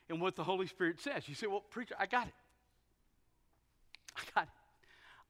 in 0.08 0.20
what 0.20 0.37
the 0.37 0.44
Holy 0.44 0.68
Spirit 0.68 1.00
says. 1.00 1.28
You 1.28 1.35
say, 1.35 1.49
Well, 1.49 1.64
preacher, 1.68 1.96
I 1.99 2.06
got 2.06 2.28
it. 2.28 2.35
I 4.16 4.20
got 4.35 4.44
it. 4.44 4.49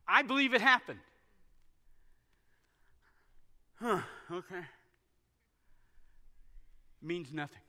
I 0.09 0.23
believe 0.23 0.55
it 0.55 0.61
happened. 0.61 1.01
Huh, 3.81 4.01
okay. 4.31 4.63
Means 7.03 7.33
nothing. 7.33 7.61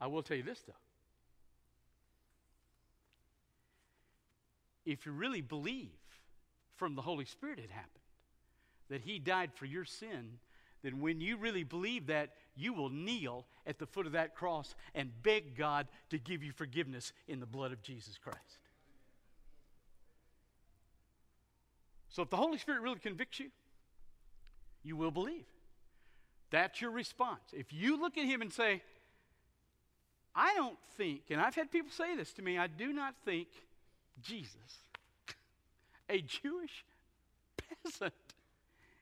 I 0.00 0.06
will 0.06 0.22
tell 0.22 0.36
you 0.36 0.42
this, 0.42 0.60
though. 0.66 0.72
If 4.86 5.04
you 5.06 5.12
really 5.12 5.40
believe 5.40 5.88
from 6.76 6.94
the 6.94 7.02
Holy 7.02 7.24
Spirit 7.24 7.58
it 7.58 7.70
happened, 7.70 7.90
that 8.88 9.02
He 9.02 9.18
died 9.18 9.50
for 9.54 9.66
your 9.66 9.84
sin, 9.84 10.38
then 10.82 11.00
when 11.00 11.20
you 11.20 11.36
really 11.36 11.64
believe 11.64 12.06
that, 12.06 12.30
you 12.56 12.72
will 12.72 12.88
kneel 12.88 13.46
at 13.66 13.78
the 13.78 13.86
foot 13.86 14.06
of 14.06 14.12
that 14.12 14.34
cross 14.34 14.74
and 14.94 15.10
beg 15.22 15.56
God 15.56 15.88
to 16.10 16.18
give 16.18 16.42
you 16.42 16.52
forgiveness 16.52 17.12
in 17.28 17.40
the 17.40 17.46
blood 17.46 17.72
of 17.72 17.82
Jesus 17.82 18.18
Christ. 18.18 18.58
So 22.10 22.22
if 22.22 22.30
the 22.30 22.36
Holy 22.36 22.58
Spirit 22.58 22.82
really 22.82 22.98
convicts 22.98 23.40
you, 23.40 23.50
you 24.82 24.96
will 24.96 25.10
believe. 25.10 25.46
That's 26.50 26.80
your 26.80 26.90
response. 26.90 27.40
If 27.52 27.72
you 27.72 28.00
look 28.00 28.18
at 28.18 28.24
Him 28.26 28.42
and 28.42 28.52
say, 28.52 28.82
I 30.34 30.54
don't 30.54 30.78
think, 30.96 31.22
and 31.30 31.40
I've 31.40 31.54
had 31.54 31.70
people 31.70 31.90
say 31.90 32.16
this 32.16 32.32
to 32.34 32.42
me, 32.42 32.58
I 32.58 32.66
do 32.66 32.92
not 32.92 33.14
think 33.24 33.48
Jesus, 34.22 34.54
a 36.08 36.20
Jewish 36.20 36.84
peasant, 37.84 38.14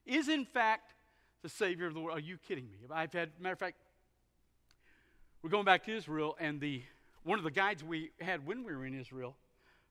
is 0.07 0.29
in 0.29 0.45
fact 0.45 0.95
the 1.43 1.49
Savior 1.49 1.87
of 1.87 1.95
the 1.95 2.01
world. 2.01 2.19
Are 2.19 2.21
you 2.21 2.39
kidding 2.49 2.65
me? 2.65 2.79
I've 2.91 3.13
had, 3.13 3.31
matter 3.41 3.55
of 3.55 3.59
fact, 3.59 3.77
we're 5.43 5.51
going 5.51 5.65
back 5.65 5.85
to 5.85 5.97
Israel, 5.97 6.37
and 6.41 6.61
the 6.61 6.83
one 7.23 7.39
of 7.39 7.45
the 7.45 7.51
guides 7.51 7.85
we 7.85 8.11
had 8.21 8.47
when 8.47 8.65
we 8.65 8.75
were 8.75 8.87
in 8.87 8.99
Israel, 8.99 9.37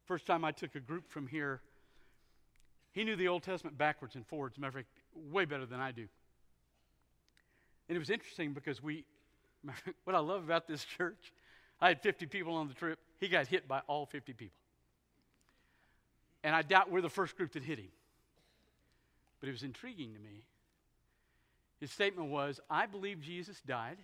first 0.05 0.25
time 0.25 0.43
I 0.43 0.51
took 0.51 0.75
a 0.75 0.79
group 0.79 1.09
from 1.09 1.27
here, 1.27 1.61
he 2.97 3.03
knew 3.03 3.15
the 3.15 3.27
Old 3.27 3.43
Testament 3.43 3.77
backwards 3.77 4.15
and 4.15 4.25
forwards, 4.25 4.57
matter 4.57 4.69
of 4.69 4.73
fact, 4.75 4.87
way 5.31 5.45
better 5.45 5.65
than 5.65 5.79
I 5.79 5.91
do. 5.91 6.07
And 7.87 7.95
it 7.95 7.99
was 7.99 8.09
interesting 8.09 8.53
because 8.53 8.81
we, 8.81 9.05
what 10.03 10.15
I 10.15 10.19
love 10.19 10.43
about 10.43 10.67
this 10.67 10.83
church, 10.83 11.33
I 11.79 11.89
had 11.89 12.01
50 12.01 12.25
people 12.25 12.53
on 12.55 12.67
the 12.67 12.73
trip. 12.73 12.99
He 13.19 13.27
got 13.27 13.47
hit 13.47 13.67
by 13.67 13.81
all 13.87 14.05
50 14.05 14.33
people. 14.33 14.57
And 16.43 16.55
I 16.55 16.61
doubt 16.61 16.91
we're 16.91 17.01
the 17.01 17.09
first 17.09 17.37
group 17.37 17.51
that 17.53 17.63
hit 17.63 17.79
him. 17.79 17.89
But 19.39 19.49
it 19.49 19.51
was 19.51 19.63
intriguing 19.63 20.13
to 20.13 20.19
me 20.19 20.43
his 21.79 21.91
statement 21.91 22.29
was, 22.29 22.59
I 22.69 22.85
believe 22.87 23.21
Jesus 23.21 23.61
died. 23.65 23.97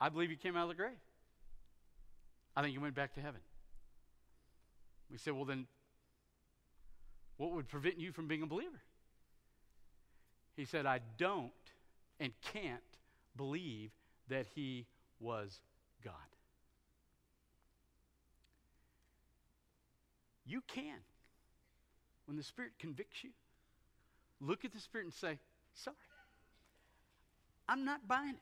I 0.00 0.08
believe 0.08 0.30
he 0.30 0.36
came 0.36 0.56
out 0.56 0.62
of 0.62 0.68
the 0.70 0.74
grave. 0.74 0.96
I 2.56 2.62
think 2.62 2.72
he 2.72 2.78
went 2.78 2.94
back 2.94 3.14
to 3.14 3.20
heaven. 3.20 3.40
We 5.10 5.18
said, 5.18 5.34
well, 5.34 5.44
then, 5.44 5.66
what 7.40 7.52
would 7.52 7.68
prevent 7.68 7.98
you 7.98 8.12
from 8.12 8.28
being 8.28 8.42
a 8.42 8.46
believer? 8.46 8.82
He 10.56 10.66
said, 10.66 10.84
I 10.84 11.00
don't 11.16 11.50
and 12.18 12.34
can't 12.52 12.82
believe 13.34 13.92
that 14.28 14.44
he 14.54 14.84
was 15.20 15.58
God. 16.04 16.12
You 20.44 20.60
can. 20.66 20.98
When 22.26 22.36
the 22.36 22.42
Spirit 22.42 22.72
convicts 22.78 23.24
you, 23.24 23.30
look 24.42 24.66
at 24.66 24.74
the 24.74 24.80
Spirit 24.80 25.06
and 25.06 25.14
say, 25.14 25.38
Sorry. 25.72 25.96
I'm 27.66 27.86
not 27.86 28.06
buying 28.06 28.34
it. 28.34 28.40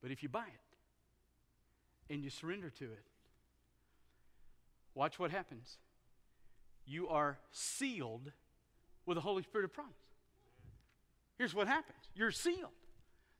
But 0.00 0.12
if 0.12 0.22
you 0.22 0.28
buy 0.28 0.44
it 0.46 2.12
and 2.14 2.22
you 2.22 2.30
surrender 2.30 2.70
to 2.70 2.84
it, 2.84 3.02
watch 4.96 5.18
what 5.20 5.30
happens. 5.30 5.78
you 6.88 7.08
are 7.08 7.38
sealed 7.50 8.32
with 9.04 9.16
the 9.16 9.20
Holy 9.20 9.42
Spirit 9.42 9.64
of 9.64 9.72
promise. 9.72 9.92
Here's 11.38 11.54
what 11.54 11.68
happens 11.68 11.98
you're 12.14 12.32
sealed. 12.32 12.70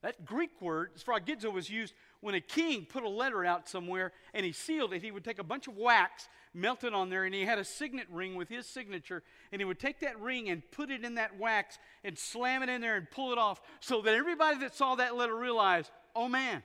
That 0.02 0.24
Greek 0.24 0.60
word, 0.60 0.90
sphragizo, 0.96 1.50
was 1.52 1.70
used 1.70 1.94
when 2.20 2.34
a 2.34 2.40
king 2.40 2.84
put 2.84 3.02
a 3.02 3.08
letter 3.08 3.44
out 3.44 3.68
somewhere 3.68 4.12
and 4.34 4.44
he 4.44 4.52
sealed 4.52 4.92
it. 4.92 5.02
He 5.02 5.10
would 5.10 5.24
take 5.24 5.38
a 5.38 5.44
bunch 5.44 5.66
of 5.66 5.76
wax, 5.76 6.28
melt 6.52 6.84
it 6.84 6.92
on 6.92 7.08
there, 7.08 7.24
and 7.24 7.34
he 7.34 7.44
had 7.44 7.58
a 7.58 7.64
signet 7.64 8.06
ring 8.10 8.36
with 8.36 8.48
his 8.48 8.66
signature. 8.66 9.22
And 9.50 9.60
he 9.60 9.64
would 9.64 9.80
take 9.80 10.00
that 10.00 10.20
ring 10.20 10.50
and 10.50 10.62
put 10.70 10.90
it 10.90 11.02
in 11.02 11.14
that 11.14 11.38
wax 11.38 11.78
and 12.04 12.16
slam 12.16 12.62
it 12.62 12.68
in 12.68 12.82
there 12.82 12.96
and 12.96 13.10
pull 13.10 13.32
it 13.32 13.38
off 13.38 13.60
so 13.80 14.02
that 14.02 14.14
everybody 14.14 14.58
that 14.58 14.76
saw 14.76 14.96
that 14.96 15.16
letter 15.16 15.34
realized, 15.34 15.90
oh 16.14 16.28
man, 16.28 16.62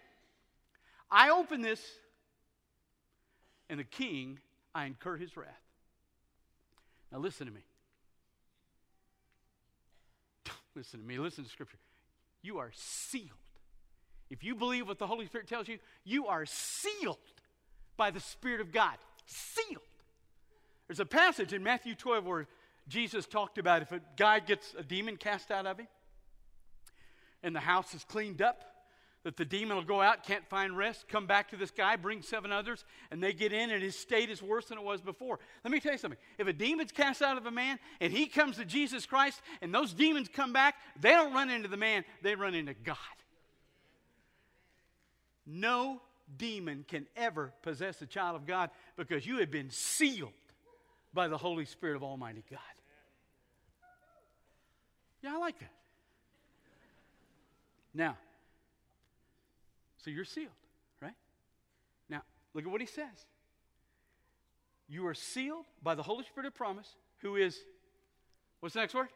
I 1.10 1.30
opened 1.30 1.64
this, 1.64 1.82
and 3.70 3.80
the 3.80 3.86
king, 3.86 4.40
I 4.74 4.86
incur 4.86 5.18
his 5.18 5.36
wrath. 5.36 5.50
Now 7.12 7.20
listen 7.20 7.48
to 7.48 7.54
me. 7.54 7.62
Listen 10.76 11.02
to 11.02 11.06
me. 11.06 11.18
Listen 11.18 11.44
to 11.44 11.50
Scripture. 11.50 11.78
You 12.42 12.60
are 12.60 12.72
sealed. 12.74 13.28
If 14.30 14.46
you 14.46 14.56
believe 14.56 14.88
what 14.88 14.98
the 14.98 15.08
Holy 15.08 15.26
Spirit 15.26 15.48
tells 15.48 15.68
you, 15.68 15.78
you 16.06 16.28
are 16.28 16.46
sealed 16.46 17.18
by 17.98 18.12
the 18.12 18.22
Spirit 18.22 18.62
of 18.62 18.72
God. 18.72 18.98
Sealed. 19.26 19.82
There's 20.88 21.02
a 21.02 21.06
passage 21.06 21.52
in 21.54 21.64
Matthew 21.64 21.96
12 21.96 22.26
where 22.26 22.48
Jesus 22.88 23.28
talked 23.28 23.58
about 23.58 23.82
if 23.82 23.92
a 23.92 24.02
guy 24.16 24.40
gets 24.40 24.74
a 24.78 24.84
demon 24.84 25.18
cast 25.18 25.52
out 25.52 25.66
of 25.66 25.78
him 25.78 25.88
and 27.44 27.56
the 27.56 27.60
house 27.60 27.94
is 27.94 28.04
cleaned 28.06 28.42
up, 28.42 28.64
that 29.24 29.38
the 29.38 29.46
demon 29.46 29.78
will 29.78 29.84
go 29.84 30.02
out, 30.02 30.24
can't 30.24 30.48
find 30.50 30.76
rest, 30.76 31.08
come 31.08 31.28
back 31.28 31.50
to 31.50 31.58
this 31.58 31.70
guy, 31.70 31.96
bring 31.96 32.22
seven 32.22 32.52
others, 32.52 32.84
and 33.12 33.22
they 33.22 33.34
get 33.34 33.54
in, 33.54 33.70
and 33.70 33.84
his 33.84 33.96
state 33.96 34.30
is 34.30 34.42
worse 34.42 34.66
than 34.66 34.78
it 34.78 34.84
was 34.84 35.00
before. 35.00 35.40
Let 35.64 35.72
me 35.72 35.80
tell 35.80 35.92
you 35.92 35.98
something. 35.98 36.20
If 36.40 36.48
a 36.48 36.54
demon's 36.54 36.92
cast 36.92 37.22
out 37.22 37.38
of 37.38 37.46
a 37.46 37.52
man 37.52 37.78
and 38.00 38.12
he 38.12 38.26
comes 38.26 38.58
to 38.58 38.66
Jesus 38.66 39.06
Christ 39.06 39.42
and 39.62 39.74
those 39.74 39.94
demons 39.94 40.28
come 40.28 40.54
back, 40.54 40.76
they 41.00 41.12
don't 41.12 41.34
run 41.34 41.50
into 41.50 41.68
the 41.68 41.78
man, 41.78 42.04
they 42.24 42.36
run 42.36 42.56
into 42.56 42.74
God. 42.74 42.98
No 45.46 46.02
demon 46.38 46.86
can 46.88 47.06
ever 47.16 47.54
possess 47.62 48.02
a 48.02 48.08
child 48.08 48.36
of 48.36 48.48
God 48.48 48.70
because 48.96 49.26
you 49.26 49.38
have 49.38 49.52
been 49.52 49.70
sealed 49.70 50.32
by 51.14 51.28
the 51.28 51.38
Holy 51.38 51.66
Spirit 51.66 51.96
of 51.96 52.04
Almighty 52.04 52.44
God. 52.50 52.60
Yeah, 55.22 55.36
I 55.36 55.38
like 55.38 55.60
that. 55.60 55.72
Now, 57.94 58.18
so 60.04 60.10
you're 60.10 60.26
sealed, 60.26 60.50
right? 61.02 61.14
Now, 62.10 62.24
look 62.54 62.66
at 62.66 62.72
what 62.72 62.82
he 62.82 62.88
says. 62.88 63.26
You 64.90 65.08
are 65.08 65.14
sealed 65.14 65.66
by 65.82 65.96
the 65.96 66.04
Holy 66.04 66.26
Spirit 66.26 66.48
of 66.48 66.56
promise, 66.56 66.96
who 67.22 67.36
is, 67.36 67.58
what's 68.60 68.74
the 68.74 68.82
next 68.82 68.94
word? 68.94 69.08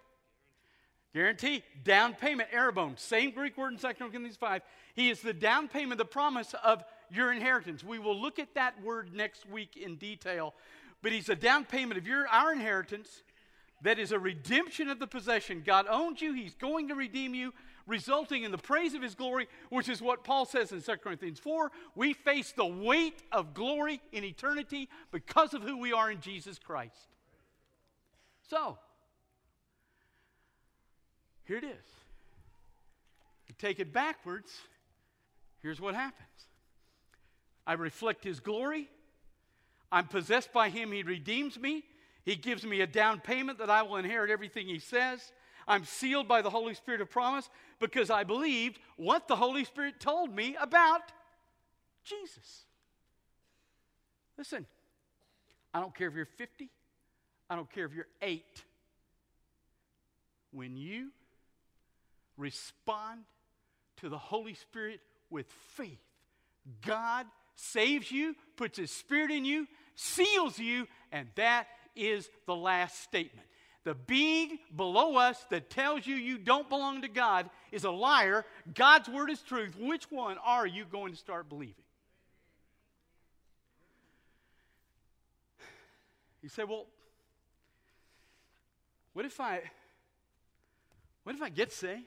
Guarantee, 1.13 1.63
down 1.83 2.13
payment, 2.13 2.49
arrabon, 2.51 2.99
same 2.99 3.31
Greek 3.31 3.57
word 3.57 3.73
in 3.73 3.79
2 3.79 3.87
Corinthians 3.93 4.35
5. 4.35 4.61
He 4.95 5.09
is 5.09 5.21
the 5.21 5.33
down 5.33 5.67
payment, 5.67 5.97
the 5.97 6.05
promise 6.05 6.53
of 6.63 6.83
your 7.09 7.31
inheritance. 7.31 7.83
We 7.83 7.99
will 7.99 8.19
look 8.19 8.37
at 8.37 8.53
that 8.55 8.81
word 8.83 9.13
next 9.13 9.49
week 9.49 9.77
in 9.77 9.95
detail. 9.95 10.53
But 11.01 11.11
he's 11.11 11.29
a 11.29 11.35
down 11.35 11.65
payment 11.65 11.97
of 11.97 12.07
your 12.07 12.27
our 12.27 12.51
inheritance 12.51 13.23
that 13.81 13.99
is 13.99 14.11
a 14.11 14.19
redemption 14.19 14.89
of 14.89 14.99
the 14.99 15.07
possession. 15.07 15.61
God 15.65 15.85
owns 15.89 16.21
you, 16.21 16.33
he's 16.33 16.55
going 16.55 16.87
to 16.89 16.95
redeem 16.95 17.35
you 17.35 17.53
resulting 17.87 18.43
in 18.43 18.51
the 18.51 18.57
praise 18.57 18.93
of 18.93 19.01
his 19.01 19.15
glory, 19.15 19.47
which 19.69 19.89
is 19.89 20.01
what 20.01 20.23
Paul 20.23 20.45
says 20.45 20.71
in 20.71 20.81
2 20.81 20.97
Corinthians 20.97 21.39
4. 21.39 21.71
We 21.95 22.13
face 22.13 22.51
the 22.51 22.65
weight 22.65 23.21
of 23.31 23.53
glory 23.53 24.01
in 24.11 24.23
eternity 24.23 24.89
because 25.11 25.53
of 25.53 25.61
who 25.61 25.77
we 25.77 25.93
are 25.93 26.09
in 26.09 26.21
Jesus 26.21 26.57
Christ. 26.59 26.95
So, 28.49 28.77
here 31.45 31.57
it 31.57 31.63
is. 31.63 31.85
You 33.47 33.55
take 33.57 33.79
it 33.79 33.93
backwards, 33.93 34.51
here's 35.61 35.79
what 35.79 35.95
happens 35.95 36.27
I 37.67 37.73
reflect 37.73 38.23
his 38.23 38.39
glory. 38.39 38.89
I'm 39.91 40.07
possessed 40.07 40.51
by 40.51 40.69
him. 40.69 40.91
He 40.91 41.03
redeems 41.03 41.59
me. 41.59 41.83
He 42.25 42.35
gives 42.35 42.65
me 42.65 42.81
a 42.81 42.87
down 42.87 43.19
payment 43.19 43.59
that 43.59 43.69
I 43.69 43.83
will 43.83 43.97
inherit 43.97 44.31
everything 44.31 44.67
he 44.67 44.79
says. 44.79 45.31
I'm 45.67 45.85
sealed 45.85 46.27
by 46.27 46.41
the 46.41 46.49
Holy 46.49 46.73
Spirit 46.73 47.01
of 47.01 47.09
promise 47.09 47.49
because 47.79 48.09
I 48.09 48.23
believed 48.23 48.79
what 48.97 49.27
the 49.27 49.35
Holy 49.35 49.63
Spirit 49.65 49.99
told 49.99 50.33
me 50.33 50.55
about 50.59 51.01
Jesus. 52.03 52.65
Listen, 54.37 54.65
I 55.73 55.79
don't 55.79 55.95
care 55.95 56.07
if 56.07 56.15
you're 56.15 56.25
50, 56.25 56.69
I 57.49 57.55
don't 57.55 57.71
care 57.71 57.85
if 57.85 57.93
you're 57.93 58.07
8. 58.21 58.43
When 60.51 60.77
you 60.77 61.09
respond 62.37 63.21
to 63.97 64.09
the 64.09 64.17
Holy 64.17 64.53
Spirit 64.53 64.99
with 65.29 65.47
faith, 65.75 65.99
God 66.85 67.25
saves 67.55 68.11
you, 68.11 68.35
puts 68.55 68.77
His 68.77 68.91
Spirit 68.91 69.31
in 69.31 69.45
you, 69.45 69.67
seals 69.95 70.59
you, 70.59 70.87
and 71.11 71.27
that 71.35 71.67
is 71.95 72.29
the 72.45 72.55
last 72.55 73.01
statement. 73.03 73.47
The 73.85 73.93
being 73.93 74.57
below 74.75 75.15
us 75.15 75.45
that 75.51 75.69
tells 75.69 76.07
you 76.07 76.15
you 76.15 76.39
don't 76.39 76.67
belong 76.67 77.03
to 77.03 77.07
God 77.07 77.51
is 77.71 77.83
a 77.83 77.91
liar. 77.91 78.43
God's 78.73 79.07
word 79.07 79.29
is 79.29 79.41
truth. 79.43 79.75
Which 79.79 80.09
one 80.11 80.37
are 80.43 80.65
you 80.65 80.85
going 80.85 81.13
to 81.13 81.17
start 81.17 81.47
believing? 81.47 81.75
You 86.41 86.49
say, 86.49 86.63
well, 86.63 86.87
what 89.13 89.25
if 89.25 89.39
I 89.39 89.61
what 91.23 91.35
if 91.35 91.41
I 91.41 91.49
get 91.49 91.71
saved? 91.71 92.01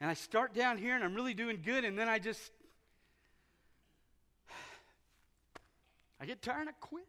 And 0.00 0.10
I 0.10 0.14
start 0.14 0.54
down 0.54 0.78
here 0.78 0.94
and 0.94 1.04
I'm 1.04 1.14
really 1.14 1.34
doing 1.34 1.60
good 1.62 1.84
and 1.84 1.98
then 1.98 2.08
I 2.08 2.18
just 2.18 2.52
I 6.20 6.24
get 6.24 6.40
tired 6.40 6.60
and 6.60 6.70
I 6.70 6.74
quit. 6.80 7.06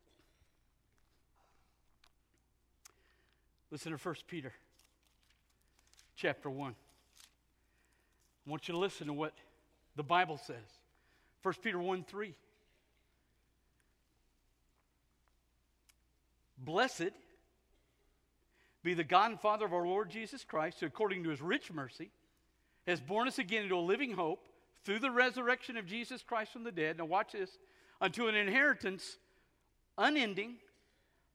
Listen 3.77 3.95
to 3.95 4.03
1 4.03 4.15
Peter 4.27 4.51
chapter 6.15 6.49
1. 6.49 6.71
I 6.71 8.49
want 8.49 8.67
you 8.67 8.71
to 8.71 8.79
listen 8.79 9.05
to 9.05 9.13
what 9.13 9.35
the 9.95 10.01
Bible 10.01 10.39
says. 10.39 10.65
1 11.43 11.53
Peter 11.61 11.77
1 11.77 12.03
3. 12.03 12.33
Blessed 16.57 17.11
be 18.81 18.95
the 18.95 19.03
God 19.03 19.29
and 19.29 19.39
Father 19.39 19.67
of 19.67 19.73
our 19.73 19.85
Lord 19.85 20.09
Jesus 20.09 20.43
Christ, 20.43 20.79
who 20.79 20.87
according 20.87 21.23
to 21.25 21.29
his 21.29 21.39
rich 21.39 21.71
mercy 21.71 22.09
has 22.87 22.99
born 22.99 23.27
us 23.27 23.37
again 23.37 23.61
into 23.61 23.75
a 23.75 23.79
living 23.79 24.13
hope 24.13 24.47
through 24.85 24.97
the 24.97 25.11
resurrection 25.11 25.77
of 25.77 25.85
Jesus 25.85 26.23
Christ 26.23 26.51
from 26.51 26.63
the 26.63 26.71
dead. 26.71 26.97
Now, 26.97 27.05
watch 27.05 27.33
this 27.33 27.59
unto 28.01 28.27
an 28.27 28.33
inheritance 28.33 29.19
unending 29.99 30.55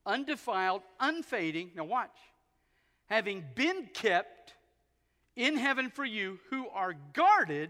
undefiled, 0.04 0.82
unfading. 1.00 1.70
Now, 1.76 1.84
watch. 1.84 2.16
Having 3.12 3.44
been 3.54 3.90
kept 3.92 4.54
in 5.36 5.58
heaven 5.58 5.90
for 5.90 6.02
you, 6.02 6.38
who 6.48 6.66
are 6.70 6.94
guarded 7.12 7.68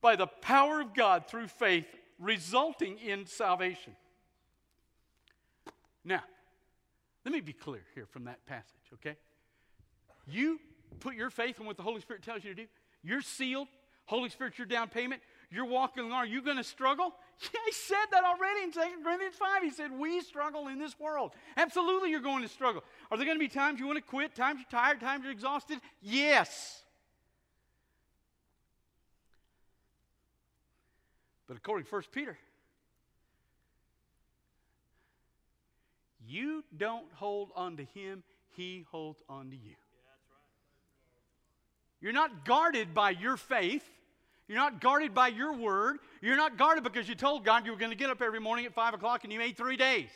by 0.00 0.14
the 0.14 0.28
power 0.28 0.80
of 0.80 0.94
God 0.94 1.26
through 1.26 1.48
faith, 1.48 1.88
resulting 2.20 2.98
in 2.98 3.26
salvation. 3.26 3.96
Now, 6.04 6.22
let 7.24 7.34
me 7.34 7.40
be 7.40 7.52
clear 7.52 7.82
here 7.96 8.06
from 8.06 8.26
that 8.26 8.46
passage, 8.46 8.92
okay? 8.94 9.16
You 10.28 10.60
put 11.00 11.16
your 11.16 11.30
faith 11.30 11.58
in 11.58 11.66
what 11.66 11.76
the 11.76 11.82
Holy 11.82 12.00
Spirit 12.00 12.22
tells 12.22 12.44
you 12.44 12.54
to 12.54 12.62
do. 12.62 12.68
You're 13.02 13.22
sealed. 13.22 13.66
Holy 14.06 14.28
Spirit, 14.28 14.56
your 14.56 14.68
down 14.68 14.88
payment. 14.88 15.20
You're 15.52 15.66
walking 15.66 16.04
along. 16.04 16.12
Are 16.12 16.26
you 16.26 16.42
going 16.42 16.56
to 16.56 16.64
struggle? 16.64 17.14
Yeah, 17.42 17.60
he 17.66 17.72
said 17.72 18.06
that 18.12 18.22
already 18.22 18.62
in 18.62 18.70
2 18.70 18.80
Corinthians 19.02 19.34
5. 19.34 19.62
He 19.64 19.70
said, 19.70 19.90
We 19.90 20.20
struggle 20.20 20.68
in 20.68 20.78
this 20.78 20.96
world. 21.00 21.32
Absolutely, 21.56 22.10
you're 22.10 22.20
going 22.20 22.42
to 22.42 22.48
struggle. 22.48 22.84
Are 23.10 23.16
there 23.16 23.26
going 23.26 23.36
to 23.36 23.40
be 23.40 23.48
times 23.48 23.80
you 23.80 23.86
want 23.86 23.96
to 23.96 24.02
quit, 24.02 24.36
times 24.36 24.60
you're 24.60 24.80
tired, 24.80 25.00
times 25.00 25.24
you're 25.24 25.32
exhausted? 25.32 25.80
Yes. 26.00 26.84
But 31.48 31.56
according 31.56 31.86
to 31.86 31.92
1 31.92 32.02
Peter, 32.12 32.38
you 36.24 36.62
don't 36.76 37.12
hold 37.14 37.50
on 37.56 37.76
to 37.78 37.84
him, 37.84 38.22
he 38.50 38.86
holds 38.92 39.20
on 39.28 39.50
to 39.50 39.56
you. 39.56 39.62
Yeah, 39.62 39.74
right. 40.30 40.46
You're 42.00 42.12
not 42.12 42.44
guarded 42.44 42.94
by 42.94 43.10
your 43.10 43.36
faith. 43.36 43.82
You're 44.48 44.58
not 44.58 44.80
guarded 44.80 45.14
by 45.14 45.28
your 45.28 45.52
word. 45.52 45.98
You're 46.20 46.36
not 46.36 46.58
guarded 46.58 46.84
because 46.84 47.08
you 47.08 47.14
told 47.14 47.44
God 47.44 47.64
you 47.64 47.72
were 47.72 47.78
going 47.78 47.90
to 47.90 47.96
get 47.96 48.10
up 48.10 48.20
every 48.20 48.40
morning 48.40 48.66
at 48.66 48.74
5 48.74 48.94
o'clock 48.94 49.24
and 49.24 49.32
you 49.32 49.38
made 49.38 49.56
three 49.56 49.76
days. 49.76 50.08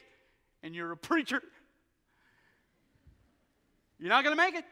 And 0.62 0.74
you're 0.74 0.92
a 0.92 0.96
preacher. 0.96 1.42
You're 3.98 4.10
not 4.10 4.24
going 4.24 4.36
to 4.36 4.42
make 4.42 4.54
it. 4.54 4.64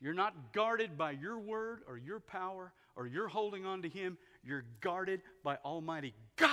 You're 0.00 0.14
not 0.14 0.34
guarded 0.52 0.98
by 0.98 1.12
your 1.12 1.38
word 1.38 1.80
or 1.88 1.96
your 1.96 2.20
power 2.20 2.72
or 2.96 3.06
you're 3.06 3.28
holding 3.28 3.64
on 3.64 3.82
to 3.82 3.88
Him. 3.88 4.18
You're 4.42 4.64
guarded 4.80 5.20
by 5.42 5.56
Almighty 5.64 6.14
God 6.36 6.50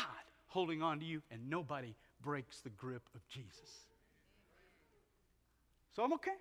holding 0.48 0.82
on 0.82 1.00
to 1.00 1.06
you 1.06 1.22
and 1.32 1.50
nobody 1.50 1.96
breaks 2.22 2.62
the 2.62 2.70
grip 2.70 3.04
of 3.16 3.28
Jesus. 3.28 3.88
So 5.96 6.04
I'm 6.04 6.14
okay. 6.14 6.32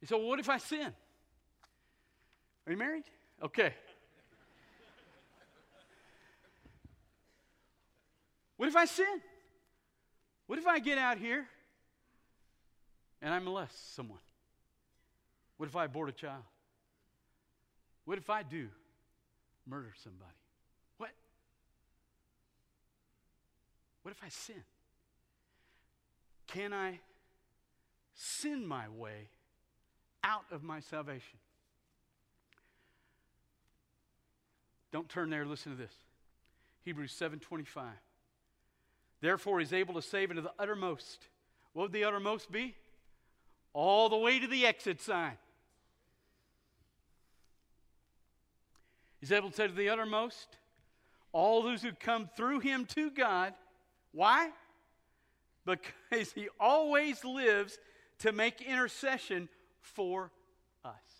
You 0.00 0.06
say, 0.06 0.14
well, 0.14 0.28
what 0.28 0.38
if 0.38 0.48
I 0.48 0.58
sin? 0.58 0.92
Are 2.66 2.72
you 2.72 2.78
married? 2.78 3.04
Okay. 3.42 3.72
what 8.56 8.68
if 8.68 8.74
I 8.74 8.86
sin? 8.86 9.20
What 10.46 10.58
if 10.58 10.66
I 10.66 10.78
get 10.78 10.98
out 10.98 11.18
here 11.18 11.46
and 13.22 13.32
I 13.32 13.38
molest 13.38 13.94
someone? 13.94 14.18
What 15.56 15.68
if 15.68 15.76
I 15.76 15.84
abort 15.84 16.08
a 16.08 16.12
child? 16.12 16.42
What 18.04 18.18
if 18.18 18.30
I 18.30 18.42
do 18.42 18.68
murder 19.66 19.92
somebody? 20.02 20.30
What? 20.98 21.10
What 24.02 24.12
if 24.12 24.22
I 24.24 24.28
sin? 24.28 24.62
Can 26.46 26.72
I 26.72 27.00
sin 28.14 28.66
my 28.66 28.88
way 28.88 29.28
out 30.22 30.44
of 30.50 30.62
my 30.62 30.80
salvation? 30.80 31.38
Don't 34.92 35.08
turn 35.08 35.30
there, 35.30 35.44
listen 35.44 35.72
to 35.72 35.78
this. 35.78 35.92
Hebrews 36.84 37.12
7:25. 37.12 38.00
Therefore 39.20 39.58
he's 39.58 39.72
able 39.72 39.94
to 39.94 40.02
save 40.02 40.30
into 40.30 40.42
the 40.42 40.52
uttermost. 40.58 41.28
What 41.72 41.84
would 41.84 41.92
the 41.92 42.04
uttermost 42.04 42.50
be? 42.50 42.76
All 43.72 44.08
the 44.08 44.16
way 44.16 44.38
to 44.38 44.46
the 44.46 44.66
exit 44.66 45.00
sign. 45.00 45.36
He's 49.20 49.32
able 49.32 49.50
to 49.50 49.56
say 49.56 49.66
to 49.66 49.72
the 49.72 49.88
uttermost 49.88 50.58
all 51.32 51.62
those 51.62 51.82
who 51.82 51.92
come 51.92 52.28
through 52.36 52.60
him 52.60 52.86
to 52.86 53.10
God. 53.10 53.54
Why? 54.12 54.52
Because 55.64 56.32
he 56.32 56.48
always 56.60 57.24
lives 57.24 57.78
to 58.20 58.32
make 58.32 58.62
intercession 58.62 59.48
for 59.80 60.30
us. 60.84 61.15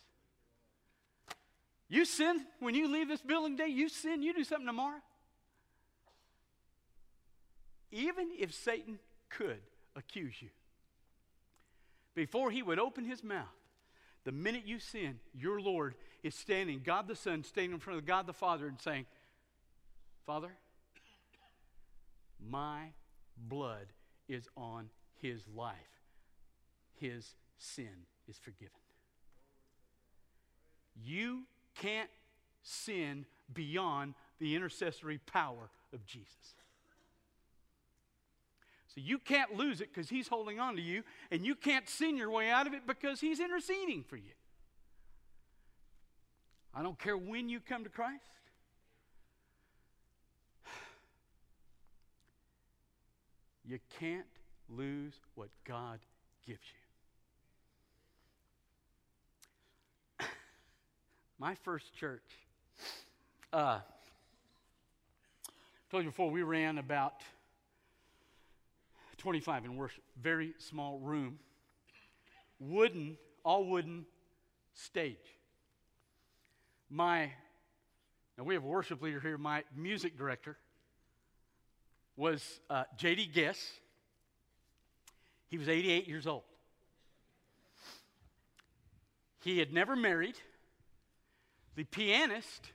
You 1.89 2.05
sin 2.05 2.45
when 2.59 2.75
you 2.75 2.93
leave 2.93 3.09
this 3.09 3.23
building 3.23 3.57
today, 3.57 3.71
you 3.71 3.89
sin, 3.89 4.23
you 4.23 4.35
do 4.35 4.45
something 4.45 4.67
tomorrow. 4.67 5.01
Even 7.93 8.31
if 8.39 8.53
Satan 8.53 8.99
could 9.31 9.61
accuse 9.95 10.35
you, 10.43 10.49
before 12.15 12.51
he 12.51 12.63
would 12.63 12.79
open 12.79 13.05
his 13.05 13.23
mouth, 13.23 13.47
the 14.25 14.33
minute 14.33 14.63
you 14.67 14.81
sin, 14.81 15.21
your 15.39 15.61
Lord 15.61 15.95
is 16.25 16.35
standing, 16.35 16.81
God 16.85 17.07
the 17.07 17.15
Son 17.15 17.45
standing 17.45 17.75
in 17.75 17.79
front 17.79 18.01
of 18.01 18.07
God 18.07 18.27
the 18.27 18.33
Father 18.33 18.67
and 18.67 18.81
saying, 18.81 19.07
Father, 20.25 20.51
my 22.51 22.89
blood 23.37 23.87
is 24.29 24.49
on 24.57 24.91
his 25.23 25.43
life. 25.55 25.77
His 26.99 27.35
sin 27.59 28.07
is 28.29 28.37
forgiven. 28.39 28.73
You 31.05 31.45
can't 31.81 32.11
sin 32.63 33.27
beyond 33.53 34.15
the 34.39 34.55
intercessory 34.55 35.19
power 35.19 35.71
of 35.93 36.05
Jesus. 36.05 36.55
So 38.95 39.01
you 39.05 39.19
can't 39.19 39.55
lose 39.57 39.81
it 39.81 39.93
because 39.93 40.09
he's 40.09 40.29
holding 40.29 40.59
on 40.59 40.77
to 40.77 40.83
you, 40.83 41.03
and 41.31 41.45
you 41.45 41.55
can't 41.55 41.89
sin 41.89 42.17
your 42.17 42.31
way 42.31 42.51
out 42.51 42.67
of 42.67 42.73
it 42.73 42.87
because 42.87 43.21
he's 43.21 43.41
interceding 43.41 44.03
for 44.03 44.17
you. 44.17 44.33
I 46.75 46.83
don't 46.83 46.99
care 46.99 47.17
when 47.17 47.49
you 47.49 47.61
come 47.61 47.85
to 47.85 47.91
Christ. 47.91 48.25
You 53.69 53.81
can't 53.99 54.27
lose 54.69 55.15
what 55.35 55.49
God 55.65 55.99
gives 56.47 56.61
you. 56.73 56.86
My 61.39 61.55
first 61.55 61.95
church, 61.95 62.23
uh, 63.53 63.81
told 65.91 66.05
you 66.05 66.11
before, 66.11 66.31
we 66.31 66.43
ran 66.43 66.79
about 66.79 67.21
25 69.19 69.67
in 69.67 69.77
worship. 69.77 70.03
Very 70.23 70.55
small 70.57 70.99
room. 70.99 71.39
Wooden, 72.59 73.19
all 73.45 73.67
wooden 73.67 74.07
stage. 74.73 75.17
My, 76.89 77.31
now 78.39 78.45
we 78.45 78.55
have 78.55 78.65
a 78.65 78.69
worship 78.69 79.03
leader 79.03 79.21
here, 79.21 79.37
my 79.37 79.63
music 79.77 80.17
director 80.17 80.57
was 82.17 82.61
uh, 82.71 82.85
J.D. 82.97 83.27
Guess. 83.27 83.59
He 85.49 85.59
was 85.59 85.69
88 85.69 86.09
years 86.09 86.27
old. 86.27 86.45
He 89.43 89.59
had 89.59 89.71
never 89.75 89.95
married. 89.95 90.37
The 91.77 91.85
pianist 91.85 92.73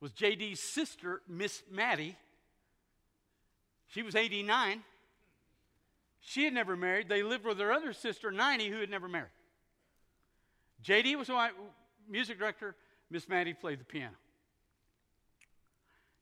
was 0.00 0.12
J.D.'s 0.12 0.60
sister, 0.60 1.20
Miss 1.28 1.62
Maddie. 1.70 2.16
She 3.88 4.02
was 4.02 4.14
89. 4.14 4.82
She 6.20 6.44
had 6.44 6.54
never 6.54 6.76
married. 6.76 7.08
They 7.08 7.22
lived 7.22 7.44
with 7.44 7.58
their 7.58 7.72
other 7.72 7.92
sister, 7.92 8.30
90, 8.30 8.68
who 8.68 8.80
had 8.80 8.90
never 8.90 9.08
married. 9.08 9.30
JD 10.84 11.16
was 11.16 11.28
my 11.28 11.50
music 12.08 12.38
director. 12.38 12.76
Miss 13.10 13.28
Maddie 13.28 13.54
played 13.54 13.80
the 13.80 13.84
piano. 13.84 14.14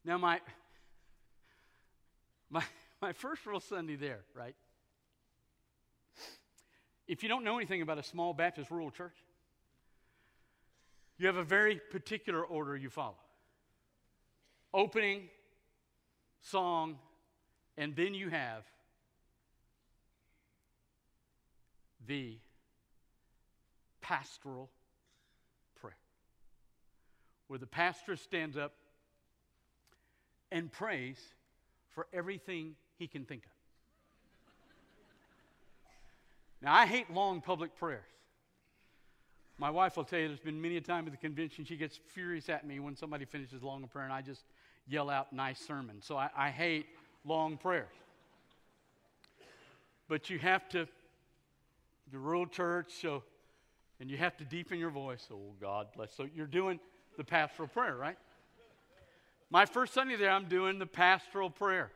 Now, 0.05 0.17
my, 0.17 0.41
my, 2.49 2.63
my 3.03 3.13
first 3.13 3.45
real 3.45 3.61
Sunday 3.61 3.97
there, 3.97 4.21
right? 4.35 4.55
If 7.07 7.23
you 7.23 7.29
don't 7.29 7.45
know 7.45 7.57
anything 7.57 7.83
about 7.83 7.99
a 7.99 8.03
small 8.03 8.33
Baptist 8.33 8.71
rural 8.71 8.91
church, 8.91 9.17
you 11.19 11.27
have 11.27 11.37
a 11.37 11.45
very 11.45 11.81
particular 11.91 12.43
order 12.43 12.77
you 12.77 12.91
follow 12.91 13.17
opening, 14.75 15.23
song, 16.43 16.99
and 17.79 17.97
then 17.97 18.13
you 18.13 18.29
have 18.29 18.63
the 22.07 22.37
pastoral 24.03 24.71
prayer, 25.81 25.97
where 27.49 27.59
the 27.59 27.67
pastor 27.67 28.17
stands 28.17 28.57
up 28.57 28.75
and 30.53 30.71
prays 30.71 31.19
for 31.91 32.07
everything 32.13 32.77
he 32.99 33.09
can 33.09 33.25
think 33.25 33.45
of. 33.45 33.51
Now, 36.63 36.75
I 36.75 36.87
hate 36.87 37.11
long 37.11 37.41
public 37.41 37.77
prayers. 37.77 38.05
My 39.59 39.71
wife 39.71 39.97
will 39.97 40.05
tell 40.05 40.19
you 40.19 40.29
there's 40.29 40.41
been 40.41 40.61
many 40.61 40.77
a 40.77 40.81
time 40.81 41.07
at 41.07 41.13
the 41.13 41.19
convention 41.19 41.65
she 41.65 41.77
gets 41.77 41.99
furious 42.15 42.49
at 42.49 42.67
me 42.67 42.79
when 42.79 42.95
somebody 42.95 43.25
finishes 43.25 43.63
long 43.63 43.83
a 43.85 43.87
prayer 43.87 44.05
and 44.05 44.13
I 44.13 44.21
just 44.21 44.45
yell 44.87 45.09
out 45.09 45.33
nice 45.33 45.59
sermon. 45.59 46.03
So 46.03 46.17
I, 46.17 46.29
I 46.37 46.51
hate 46.51 46.87
long 47.25 47.57
prayers. 47.57 47.89
But 50.09 50.29
you 50.31 50.39
have 50.39 50.69
to 50.71 50.87
the 52.13 52.19
rural 52.19 52.47
church, 52.47 52.93
so, 53.01 53.23
and 53.99 54.11
you 54.11 54.17
have 54.17 54.37
to 54.37 54.45
deepen 54.45 54.79
your 54.79 54.91
voice. 54.91 55.27
Oh, 55.33 55.55
God 55.61 55.89
bless. 55.97 56.13
So 56.13 56.29
you're 56.35 56.47
doing 56.47 56.79
the 57.17 57.25
pastoral 57.25 57.69
prayer, 57.69 57.97
right? 57.97 58.17
My 59.51 59.65
first 59.65 59.95
Sunday 59.95 60.17
there, 60.17 60.31
I'm 60.31 60.47
doing 60.47 60.79
the 60.79 60.87
pastoral 60.87 61.51
prayer. 61.51 61.91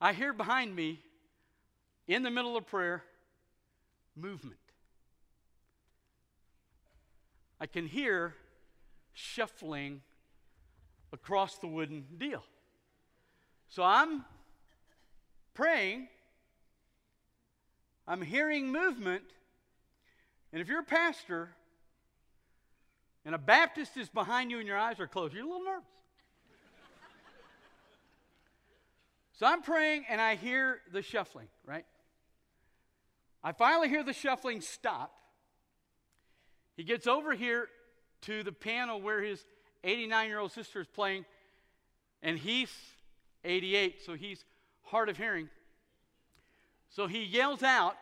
I 0.00 0.12
hear 0.12 0.32
behind 0.32 0.74
me, 0.74 1.00
in 2.08 2.22
the 2.22 2.30
middle 2.30 2.56
of 2.56 2.66
prayer, 2.66 3.04
movement. 4.16 4.58
I 7.60 7.66
can 7.66 7.86
hear 7.86 8.34
shuffling 9.12 10.00
across 11.12 11.58
the 11.58 11.66
wooden 11.66 12.04
deal. 12.18 12.42
So 13.68 13.82
I'm 13.82 14.24
praying, 15.54 16.08
I'm 18.06 18.20
hearing 18.20 18.72
movement, 18.72 19.24
and 20.52 20.60
if 20.60 20.68
you're 20.68 20.80
a 20.80 20.84
pastor 20.84 21.50
and 23.24 23.34
a 23.34 23.38
Baptist 23.38 23.96
is 23.96 24.08
behind 24.08 24.50
you 24.50 24.58
and 24.58 24.66
your 24.66 24.76
eyes 24.76 25.00
are 25.00 25.06
closed, 25.06 25.32
you're 25.32 25.44
a 25.44 25.48
little 25.48 25.64
nervous. 25.64 25.86
so 29.32 29.46
I'm 29.46 29.62
praying 29.62 30.04
and 30.10 30.20
I 30.20 30.34
hear 30.34 30.80
the 30.92 31.00
shuffling, 31.00 31.48
right? 31.64 31.86
I 33.44 33.52
finally 33.52 33.88
hear 33.88 34.02
the 34.02 34.12
shuffling 34.12 34.60
stop. 34.60 35.12
He 36.76 36.84
gets 36.84 37.06
over 37.06 37.34
here 37.34 37.68
to 38.22 38.42
the 38.42 38.52
panel 38.52 39.00
where 39.00 39.22
his 39.22 39.44
89 39.84 40.28
year 40.28 40.38
old 40.38 40.52
sister 40.52 40.80
is 40.80 40.86
playing, 40.86 41.24
and 42.22 42.38
he's 42.38 42.72
88, 43.44 44.04
so 44.04 44.14
he's 44.14 44.44
hard 44.84 45.08
of 45.08 45.16
hearing. 45.16 45.48
So 46.90 47.06
he 47.06 47.24
yells 47.24 47.62
out. 47.62 47.96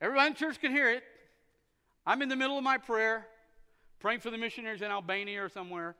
everyone 0.00 0.28
in 0.28 0.34
church 0.34 0.60
can 0.60 0.72
hear 0.72 0.90
it. 0.90 1.02
I'm 2.04 2.22
in 2.22 2.28
the 2.28 2.36
middle 2.36 2.58
of 2.58 2.64
my 2.64 2.78
prayer, 2.78 3.26
praying 4.00 4.20
for 4.20 4.30
the 4.30 4.38
missionaries 4.38 4.82
in 4.82 4.90
Albania 4.90 5.44
or 5.44 5.48
somewhere. 5.48 5.96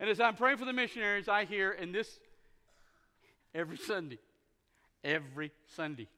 And 0.00 0.08
as 0.08 0.20
I'm 0.20 0.36
praying 0.36 0.58
for 0.58 0.64
the 0.64 0.72
missionaries, 0.72 1.28
I 1.28 1.44
hear, 1.44 1.72
and 1.72 1.94
this 1.94 2.20
every 3.54 3.76
Sunday, 3.76 4.18
every 5.02 5.50
Sunday, 5.74 6.08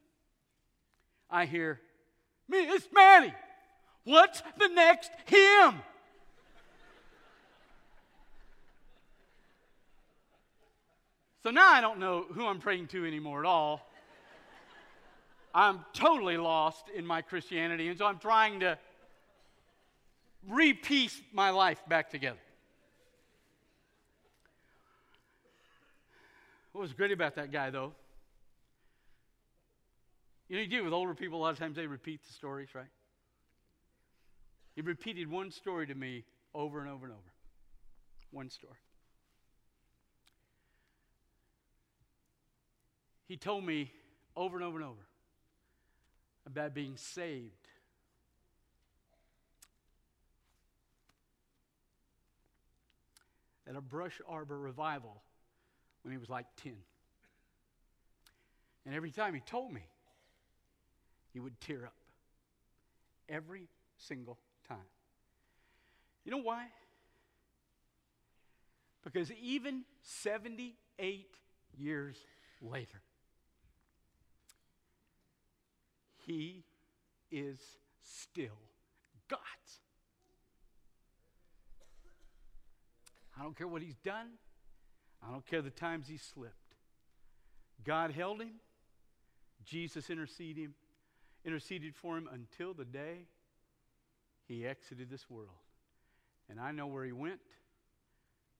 I 1.30 1.46
hear, 1.46 1.80
Miss 2.48 2.88
Manny, 2.92 3.32
what's 4.04 4.42
the 4.58 4.68
next 4.68 5.10
hymn? 5.26 5.82
So 11.42 11.50
now 11.50 11.68
I 11.68 11.80
don't 11.80 12.00
know 12.00 12.26
who 12.34 12.46
I'm 12.46 12.58
praying 12.58 12.88
to 12.88 13.06
anymore 13.06 13.40
at 13.40 13.46
all. 13.46 13.88
I'm 15.54 15.84
totally 15.94 16.36
lost 16.36 16.84
in 16.94 17.06
my 17.06 17.22
Christianity, 17.22 17.88
and 17.88 17.98
so 17.98 18.06
I'm 18.06 18.18
trying 18.18 18.60
to 18.60 18.78
repiece 20.48 21.20
my 21.32 21.50
life 21.50 21.80
back 21.88 22.10
together. 22.10 22.38
What 26.72 26.82
was 26.82 26.92
great 26.92 27.10
about 27.10 27.34
that 27.34 27.50
guy, 27.50 27.70
though? 27.70 27.92
You 30.50 30.56
know, 30.56 30.62
you 30.62 30.68
do 30.68 30.82
with 30.82 30.92
older 30.92 31.14
people, 31.14 31.38
a 31.38 31.42
lot 31.42 31.52
of 31.52 31.60
times 31.60 31.76
they 31.76 31.86
repeat 31.86 32.24
the 32.26 32.32
stories, 32.32 32.74
right? 32.74 32.88
He 34.74 34.80
repeated 34.80 35.30
one 35.30 35.52
story 35.52 35.86
to 35.86 35.94
me 35.94 36.24
over 36.52 36.80
and 36.80 36.90
over 36.90 37.06
and 37.06 37.14
over. 37.14 37.32
One 38.32 38.50
story. 38.50 38.74
He 43.28 43.36
told 43.36 43.64
me 43.64 43.92
over 44.36 44.56
and 44.56 44.64
over 44.64 44.76
and 44.76 44.84
over 44.84 45.06
about 46.44 46.74
being 46.74 46.96
saved. 46.96 47.68
At 53.68 53.76
a 53.76 53.80
brush 53.80 54.20
arbor 54.28 54.58
revival 54.58 55.22
when 56.02 56.10
he 56.10 56.18
was 56.18 56.28
like 56.28 56.46
10. 56.64 56.72
And 58.84 58.96
every 58.96 59.12
time 59.12 59.32
he 59.32 59.40
told 59.40 59.72
me, 59.72 59.82
he 61.32 61.40
would 61.40 61.60
tear 61.60 61.84
up. 61.84 61.94
Every 63.28 63.68
single 63.96 64.38
time. 64.68 64.78
You 66.24 66.32
know 66.32 66.42
why? 66.42 66.66
Because 69.04 69.30
even 69.32 69.84
78 70.02 71.26
years 71.76 72.16
later, 72.60 73.00
he 76.26 76.64
is 77.30 77.58
still 78.02 78.58
God. 79.28 79.38
I 83.40 83.42
don't 83.42 83.56
care 83.56 83.66
what 83.66 83.80
he's 83.80 83.96
done. 84.04 84.32
I 85.26 85.32
don't 85.32 85.46
care 85.46 85.62
the 85.62 85.70
times 85.70 86.08
he 86.08 86.18
slipped. 86.18 86.54
God 87.84 88.10
held 88.10 88.42
him. 88.42 88.60
Jesus 89.64 90.10
interceded 90.10 90.64
him, 90.64 90.74
interceded 91.44 91.94
for 91.94 92.16
him 92.16 92.28
until 92.32 92.74
the 92.74 92.84
day 92.84 93.26
he 94.46 94.66
exited 94.66 95.10
this 95.10 95.28
world. 95.30 95.48
And 96.48 96.58
I 96.60 96.72
know 96.72 96.86
where 96.86 97.04
he 97.04 97.12
went 97.12 97.40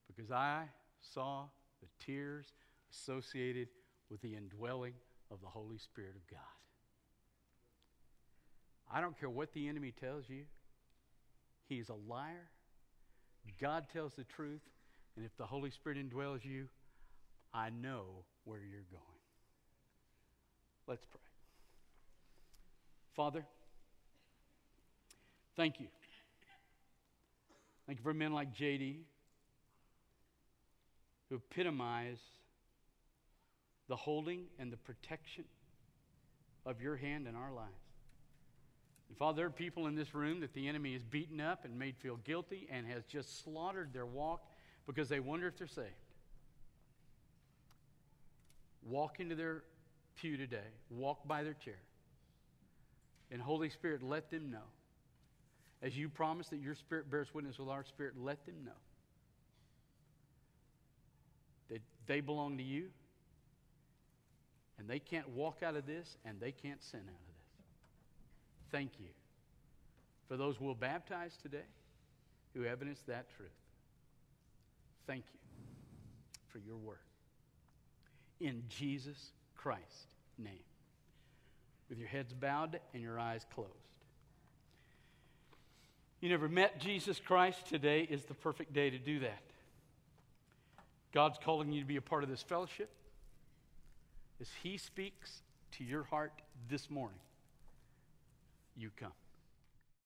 because 0.06 0.30
I 0.30 0.64
saw 1.00 1.44
the 1.80 1.88
tears 2.04 2.46
associated 2.92 3.68
with 4.10 4.20
the 4.22 4.34
indwelling 4.34 4.94
of 5.30 5.40
the 5.40 5.46
Holy 5.46 5.78
Spirit 5.78 6.14
of 6.16 6.26
God. 6.28 6.40
I 8.92 9.00
don't 9.00 9.18
care 9.18 9.30
what 9.30 9.52
the 9.52 9.68
enemy 9.68 9.92
tells 9.92 10.28
you, 10.28 10.42
he's 11.68 11.88
a 11.88 11.94
liar. 11.94 12.50
God 13.60 13.86
tells 13.92 14.14
the 14.14 14.24
truth, 14.24 14.62
and 15.16 15.24
if 15.24 15.36
the 15.36 15.46
Holy 15.46 15.70
Spirit 15.70 15.98
indwells 15.98 16.44
you, 16.44 16.68
I 17.54 17.70
know 17.70 18.24
where 18.44 18.60
you're 18.60 18.86
going. 18.90 19.02
Let's 20.86 21.06
pray. 21.06 21.29
Father, 23.14 23.44
thank 25.56 25.80
you. 25.80 25.86
Thank 27.86 27.98
you 27.98 28.02
for 28.02 28.14
men 28.14 28.32
like 28.32 28.54
JD 28.54 28.98
who 31.28 31.36
epitomize 31.36 32.20
the 33.88 33.96
holding 33.96 34.44
and 34.58 34.72
the 34.72 34.76
protection 34.76 35.44
of 36.64 36.80
your 36.80 36.96
hand 36.96 37.26
in 37.26 37.34
our 37.34 37.52
lives. 37.52 37.70
And 39.08 39.18
Father, 39.18 39.38
there 39.38 39.46
are 39.46 39.50
people 39.50 39.88
in 39.88 39.96
this 39.96 40.14
room 40.14 40.40
that 40.40 40.54
the 40.54 40.68
enemy 40.68 40.92
has 40.92 41.02
beaten 41.02 41.40
up 41.40 41.64
and 41.64 41.76
made 41.76 41.96
feel 41.96 42.16
guilty 42.18 42.68
and 42.70 42.86
has 42.86 43.04
just 43.04 43.42
slaughtered 43.42 43.92
their 43.92 44.06
walk 44.06 44.44
because 44.86 45.08
they 45.08 45.18
wonder 45.18 45.48
if 45.48 45.58
they're 45.58 45.66
saved. 45.66 45.88
Walk 48.84 49.18
into 49.18 49.34
their 49.34 49.64
pew 50.16 50.36
today, 50.36 50.58
walk 50.90 51.26
by 51.26 51.42
their 51.42 51.54
chair, 51.54 51.80
and 53.30 53.40
Holy 53.40 53.70
Spirit, 53.70 54.02
let 54.02 54.30
them 54.30 54.50
know. 54.50 54.68
As 55.82 55.96
you 55.96 56.08
promise 56.08 56.48
that 56.48 56.60
your 56.60 56.74
spirit 56.74 57.10
bears 57.10 57.32
witness 57.32 57.58
with 57.58 57.68
our 57.68 57.84
spirit, 57.84 58.14
let 58.20 58.44
them 58.44 58.56
know 58.64 58.72
that 61.70 61.80
they 62.06 62.20
belong 62.20 62.58
to 62.58 62.62
you 62.62 62.88
and 64.78 64.88
they 64.88 64.98
can't 64.98 65.28
walk 65.30 65.62
out 65.62 65.76
of 65.76 65.86
this 65.86 66.16
and 66.24 66.38
they 66.40 66.52
can't 66.52 66.82
sin 66.82 67.00
out 67.00 67.08
of 67.08 67.26
this. 67.26 67.46
Thank 68.70 68.92
you 68.98 69.08
for 70.28 70.36
those 70.36 70.60
we'll 70.60 70.74
baptize 70.74 71.36
today 71.42 71.58
who 72.54 72.64
evidence 72.64 73.00
that 73.06 73.26
truth. 73.36 73.50
Thank 75.06 75.24
you 75.32 75.40
for 76.48 76.58
your 76.58 76.76
word. 76.76 76.98
In 78.40 78.62
Jesus 78.68 79.32
Christ's 79.56 80.06
name. 80.38 80.69
With 81.90 81.98
your 81.98 82.08
heads 82.08 82.32
bowed 82.32 82.80
and 82.94 83.02
your 83.02 83.18
eyes 83.18 83.44
closed. 83.54 83.68
You 86.20 86.28
never 86.30 86.48
met 86.48 86.80
Jesus 86.80 87.20
Christ, 87.20 87.66
today 87.66 88.06
is 88.08 88.24
the 88.24 88.34
perfect 88.34 88.72
day 88.72 88.90
to 88.90 88.98
do 88.98 89.20
that. 89.20 89.42
God's 91.12 91.38
calling 91.42 91.72
you 91.72 91.80
to 91.80 91.86
be 91.86 91.96
a 91.96 92.02
part 92.02 92.22
of 92.22 92.30
this 92.30 92.42
fellowship 92.42 92.90
as 94.40 94.48
He 94.62 94.78
speaks 94.78 95.42
to 95.72 95.84
your 95.84 96.04
heart 96.04 96.32
this 96.68 96.88
morning 96.88 97.18
you 98.76 98.90
come. 98.96 99.12